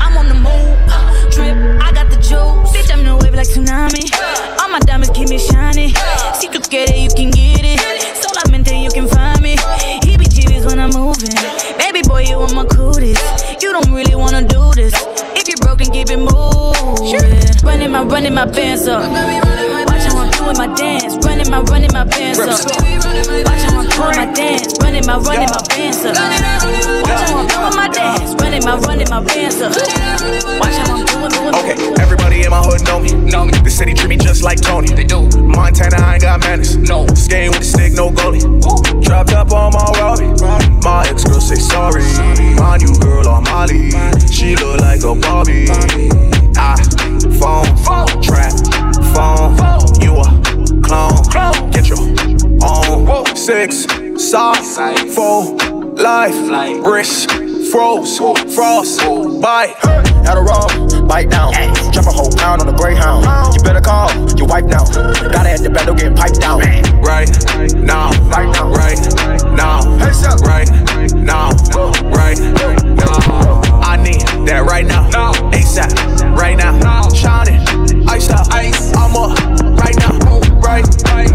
[3.36, 4.08] like tsunami.
[4.62, 5.94] All my diamonds keep me shining.
[6.34, 7.80] Si tú quieres, you can get it.
[8.16, 9.58] Solamente you can find me.
[10.08, 11.36] Heebie-jeebies when I'm moving.
[11.78, 13.20] Baby boy, you are my cooties?
[13.62, 14.94] You don't really wanna do this.
[15.36, 16.76] If you're broken, keep it moving.
[17.64, 19.04] Running my, running my pants up.
[19.04, 21.16] Watch how I'm doing my dance.
[21.26, 22.48] Running my, running my pants up.
[22.48, 24.74] Watch how I'm doing my dance.
[24.82, 26.16] Running my, running my pants up.
[27.04, 28.34] Watch how I'm doing my dance.
[28.42, 29.72] Running my, running my pants up.
[30.60, 31.56] Watch how I'm doing, my doing.
[31.56, 31.95] Okay
[32.46, 33.12] in my hood know me.
[33.12, 33.52] Know me.
[33.64, 34.88] The city treat me just like Tony.
[34.94, 35.28] They do.
[35.42, 36.78] Montana, I ain't got manners.
[36.78, 37.08] No.
[37.16, 38.46] Skating with the stick, no goalie.
[39.04, 40.32] Dropped up on my Robbie.
[40.84, 42.04] My ex girl say sorry.
[42.56, 43.92] My new girl on Molly.
[44.32, 45.68] She look like a Barbie.
[46.58, 46.78] I
[47.42, 48.22] phone, phone.
[48.22, 48.54] trap,
[49.14, 49.56] phone.
[50.02, 50.30] You a
[50.86, 51.72] clone.
[51.72, 52.00] Get your
[52.64, 53.36] own.
[53.36, 53.86] Six,
[54.18, 54.78] sauce,
[55.14, 55.56] four,
[55.96, 57.32] life, wrist,
[57.72, 58.18] froze,
[58.54, 59.02] frost,
[59.42, 60.15] bite.
[60.26, 61.54] Adderall, bite down.
[61.94, 63.26] Drop a whole pound on a greyhound.
[63.56, 64.86] You better call your wife now.
[64.86, 66.60] Gotta hit the don't get piped down.
[67.06, 67.30] Right
[67.78, 68.98] now, right now, right
[69.54, 70.16] now, right
[71.14, 71.52] now,
[72.10, 73.16] right now.
[73.86, 75.10] I need that right now,
[75.52, 77.08] ASAP, right now.
[77.14, 77.62] Shining,
[78.10, 79.38] ice out, I'm up
[79.78, 80.18] right now,
[80.60, 81.35] right now, right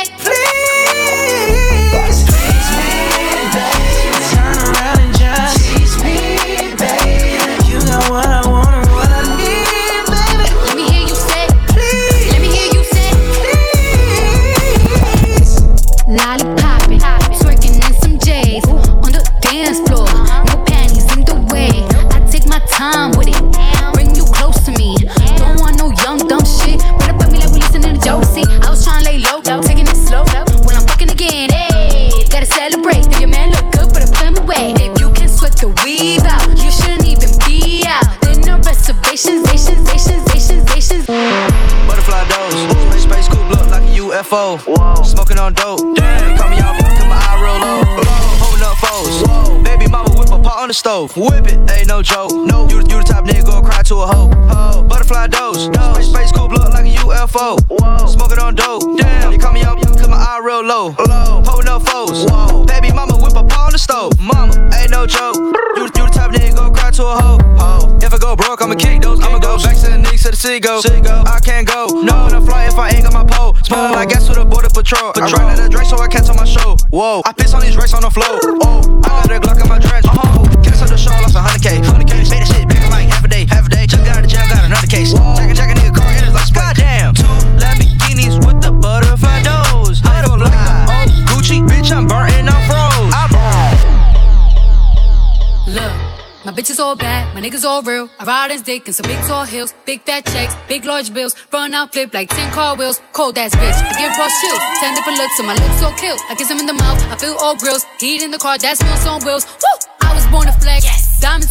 [44.33, 45.79] a Smoking on dope.
[45.95, 46.37] Damn.
[46.37, 47.83] Call me out, cause my eye real low.
[48.39, 49.63] Holding up foes.
[49.63, 51.15] Baby mama whip a pot on the stove.
[51.17, 52.31] Whip it, ain't no joke.
[52.31, 54.83] No, you, you the type nigga go cry to a hoe.
[54.83, 55.65] Butterfly dose.
[55.65, 57.59] Space, space coupe look like a UFO.
[58.07, 58.97] Smoking on dope.
[58.97, 59.33] Damn.
[59.33, 59.80] You call me out,
[60.31, 60.95] eye real low.
[61.43, 62.23] Holding up foes.
[62.63, 64.15] Baby mama whip a pot on the stove.
[64.19, 65.35] Mama, ain't no joke.
[65.75, 67.99] You, you the type nigga go cry to a hoe.
[67.99, 69.19] If I go broke, I'ma kick those.
[69.19, 70.79] I'ma go back to the knees to the sea go.
[71.27, 71.87] I can't go.
[71.99, 73.55] No, no fly if I ain't got my pole.
[73.63, 75.11] Smoke like gas with a border patrol.
[75.15, 76.77] I try not to drink so I can't tell my show.
[76.91, 78.39] Whoa, I piss on these racks on the floor.
[78.63, 80.05] Oh, I got a Glock in my drench.
[80.07, 81.83] Oh, cancel the show, lost a hundred K.
[81.83, 83.85] 100K, Made that shit back in like half a day, half a day.
[83.85, 85.11] Just got out of jail, got another case.
[85.11, 87.15] Jack a jack a nigga car, it is like goddamn.
[87.19, 87.27] Two
[87.59, 89.41] Lamborghinis with the butterfly
[89.91, 90.01] doors.
[90.05, 91.91] I don't like the Gucci, bitch.
[91.91, 93.13] I'm burnt and I'm froze.
[93.13, 93.27] I
[95.67, 95.93] Look,
[96.45, 98.09] my bitch is all bad, my niggas all real.
[98.19, 101.35] I ride in dick in some big tall hills, big fat checks, big large bills.
[101.51, 102.99] Run out, flip like 10 car wheels.
[103.13, 104.59] Cold ass bitch, I give raw chills.
[104.79, 106.17] 10 different looks, and my lips so kill.
[106.29, 107.85] I kiss him in the mouth, I feel all grills.
[107.99, 109.45] Heat in the car, that smells on wheels.
[109.45, 109.75] Woo!
[110.01, 110.70] I was born to flex.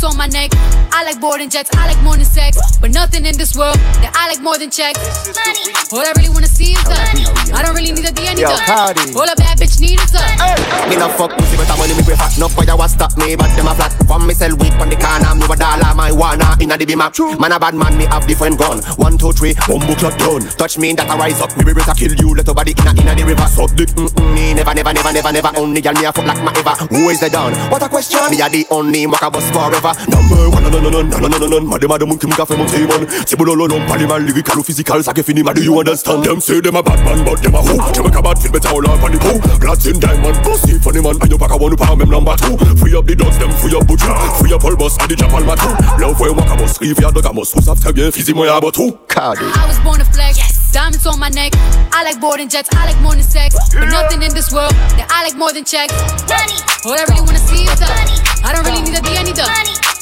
[0.01, 0.51] Diamonds on my neck.
[0.93, 2.57] I like boarding jets, I like more than sex.
[2.81, 4.99] But nothing in this world that I like more than checks.
[5.29, 5.73] Money.
[5.93, 7.53] All I really wanna see is love.
[7.53, 8.65] I don't really need to be any Yo, done.
[8.65, 9.13] Cardi.
[9.15, 10.89] All a bad bitch need is love.
[10.89, 13.53] Me no fuck pussy, but I'm money me break No fire was stop me, but
[13.57, 13.93] them a flat.
[14.09, 17.01] From me sell weed on the corner, me a dollar my wanna inna the beam
[17.01, 17.13] up.
[17.39, 18.81] Man a bad man, me have different gun.
[18.97, 20.49] One, two, three, bumbo clock done.
[20.57, 22.35] Touch me that I rise up, me be better kill you.
[22.35, 23.47] Let body inna inna the river.
[23.49, 24.35] Suck dick, mm mm.
[24.35, 25.53] Me never, never, never, never, never.
[25.57, 26.77] Only girl me a fuck like my ever.
[26.89, 27.53] Who is the don?
[27.71, 28.21] What a question?
[28.31, 31.39] Me a the only maka boss forever pas Number one, non, non, non, non, non,
[31.39, 34.07] non, non Madame, madame, qui m'a fait mon timon C'est bon, non, non, pas les
[34.07, 36.23] mal lyrical ou physical Ça qui finit, madame, you understand.
[36.23, 37.77] Them say them a bad man, but them a who?
[37.93, 41.17] Them a cabad, feel better, all up on the crew Platin, diamond, pussy, funny man.
[41.21, 42.57] And you pack a one, palm, them number two.
[42.77, 44.15] Free up the dogs, them free up butcher.
[44.39, 46.99] Free up all boss, and the jump all matou Love where walk a boss, if
[46.99, 49.79] you had dog a boss Who's after bien, physique, moi, y'a botou Cardi I was
[49.81, 51.53] born to flex, yes Diamonds on my neck.
[51.93, 52.69] I like boarding jets.
[52.73, 53.55] I like more than sex.
[53.75, 55.93] But nothing in this world that I like more than checks.
[56.31, 56.57] Money.
[56.87, 58.17] All I really wanna see is Money,
[58.47, 59.51] I don't really need to be any done.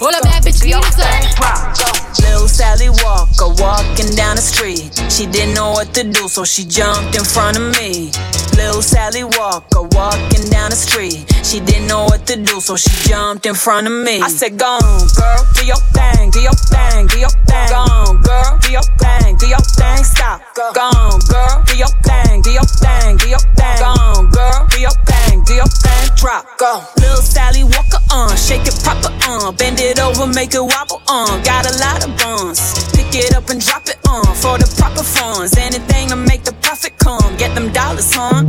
[0.00, 1.98] All a bad bitch need is love.
[2.20, 4.92] Little Sally Walker walking down the street.
[5.10, 8.12] She didn't know what to do, so she jumped in front of me.
[8.54, 11.26] Little Sally Walker walking down the street.
[11.42, 14.20] She didn't know what to do, so she jumped in front of me.
[14.20, 17.68] I said, Go on, girl, do your thing, do your thing, do your thing.
[17.70, 20.04] Go on, girl, do your thing, do your thing.
[20.04, 20.42] Stop.
[20.58, 23.78] Go on, girl, do your thing, do your thing, do your thing.
[23.78, 26.10] Go on, girl, do your thing, do your thing.
[26.16, 26.46] Drop.
[26.58, 26.82] Go.
[26.98, 31.42] Little Sally Walker on, shake it proper on, bend it over, make it wobble on.
[31.44, 32.90] Got a lot of buns.
[32.90, 35.56] Pick it up and drop it on for the proper funds.
[35.56, 37.36] Anything to make the profit come.
[37.36, 38.42] Get them dollars, huh?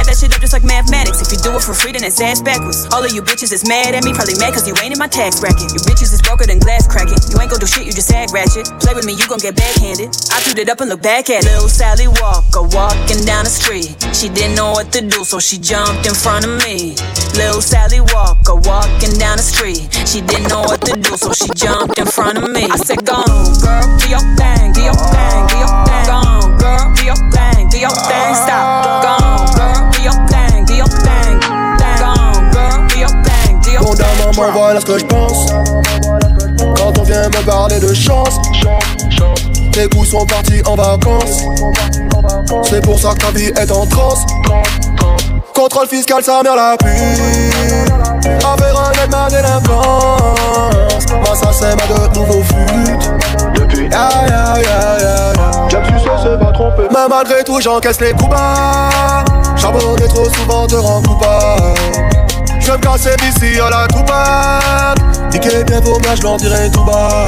[0.00, 1.20] Add that shit up just like mathematics.
[1.20, 2.88] If you do it for free, then it's ass backwards.
[2.94, 5.12] All of you bitches is mad at me, probably mad cause you ain't in my
[5.12, 5.76] tax bracket.
[5.76, 7.20] You bitches is broker than glass cracking.
[7.28, 8.68] You ain't ain't gon' do shit, you just act ratchet.
[8.80, 10.12] Play with me, you gon' get backhanded.
[10.30, 11.44] I threw it up and look back at.
[11.44, 13.96] Little Sally Walker walking down the street.
[14.14, 16.94] She didn't know what to do, so she jumped in front of me.
[17.34, 19.90] Little Sally Walker walking down the street.
[20.06, 22.70] She didn't know what to do, so she jumped in front of me.
[22.70, 26.06] I said, Go on, girl, do your thing, do your thing, do your thing.
[26.06, 28.34] Go on, girl, do your thing, do your thing.
[28.38, 29.02] Stop.
[29.02, 31.34] Go on, girl, do your thing, do your thing.
[31.42, 34.14] Go on, girl, do your thing, do your thing.
[34.22, 35.50] maman, voilà ce que je pense.
[36.78, 38.38] Quand on vient me parler de chance,
[39.78, 41.44] tes coups sont partis en vacances.
[42.64, 44.26] C'est pour ça que ta vie est en transe.
[45.54, 46.88] Contrôle fiscal, sa mère la pue.
[48.38, 51.06] Affaire un aide ma délinquance.
[51.12, 53.12] Moi, ça c'est ma de nouveaux flûtes.
[53.54, 56.82] Depuis ya ya ya ya sais, c'est pas trompé.
[56.90, 59.24] Mais malgré tout, j'encaisse les coups bas.
[59.56, 61.78] Charbonner trop souvent te rend coupable.
[62.58, 64.98] Je me casser d'ici à la toupade
[65.32, 67.26] Niquer bien vos je leur dirai tout bas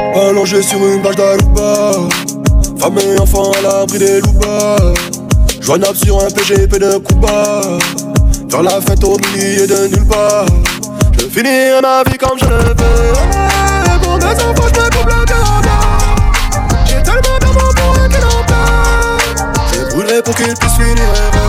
[0.00, 1.92] Allongé sur une plage d'Aruba.
[2.78, 4.76] Femme et enfant à l'abri des loupas
[5.60, 7.60] Joignable sur un PGP de Cuba.
[8.50, 10.46] Faire la fête au milieu de nulle part.
[11.18, 13.12] Je finirai ma vie comme je le veux.
[14.02, 15.26] Pour mes enfants, je me coupe le
[16.86, 18.44] J'ai tellement d'amour pour eux qu'ils en
[19.72, 21.47] Je brûlerai pour qu'ils puissent finir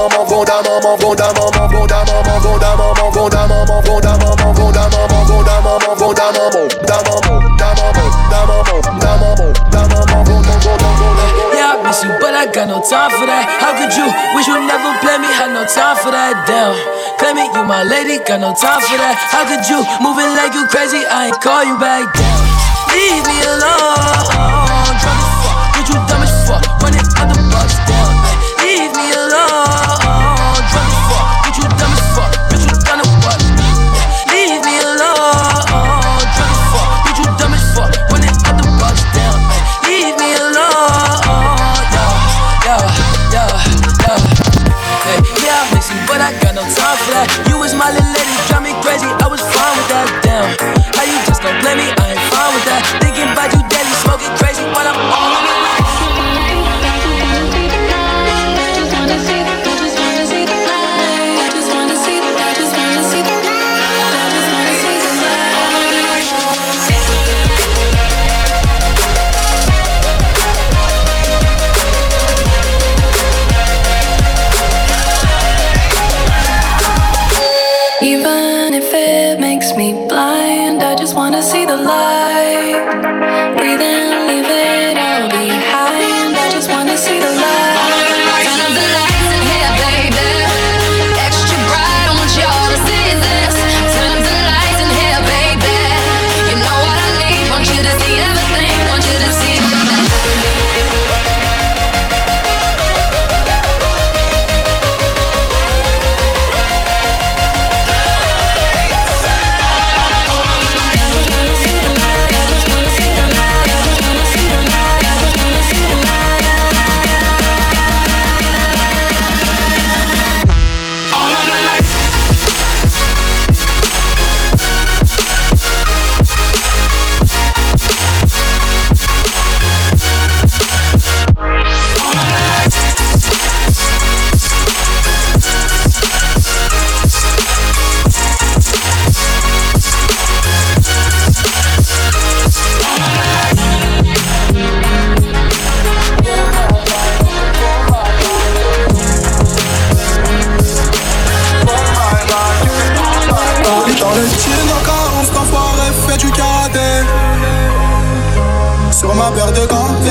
[0.00, 5.24] maman, vonda maman, vonda maman, vonda maman, vonda maman, vonda maman, vonda maman, vonda maman,
[5.28, 10.54] vonda maman, vonda maman, da maman, da maman, da maman, da maman, da maman, vonda,
[10.64, 11.24] vonda, vonda.
[11.52, 13.44] Yeah, I miss you, but I got no time for that.
[13.60, 15.28] How could you wish you never play me?
[15.28, 16.48] Had no time for that.
[16.48, 16.72] Damn,
[17.20, 19.16] claim it, you my lady, got no time for that.
[19.28, 21.04] How could you moving like you crazy?
[21.04, 22.08] I ain't call you back.
[22.16, 22.40] Damn,
[22.88, 24.59] leave me alone.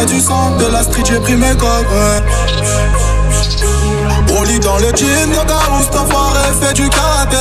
[0.09, 2.23] Du sang De la street, j'ai pris mes codes ouais.
[4.45, 7.35] Lit dans le jean, nos carons, cet enfoiré fait du karaté.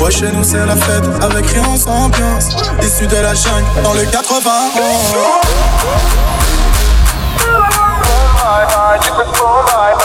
[0.00, 2.48] Ouais, chez nous c'est la fête, avec rien sans ambiance.
[2.80, 4.50] Issu de la jungle, dans le 80
[9.02, 9.99] DJ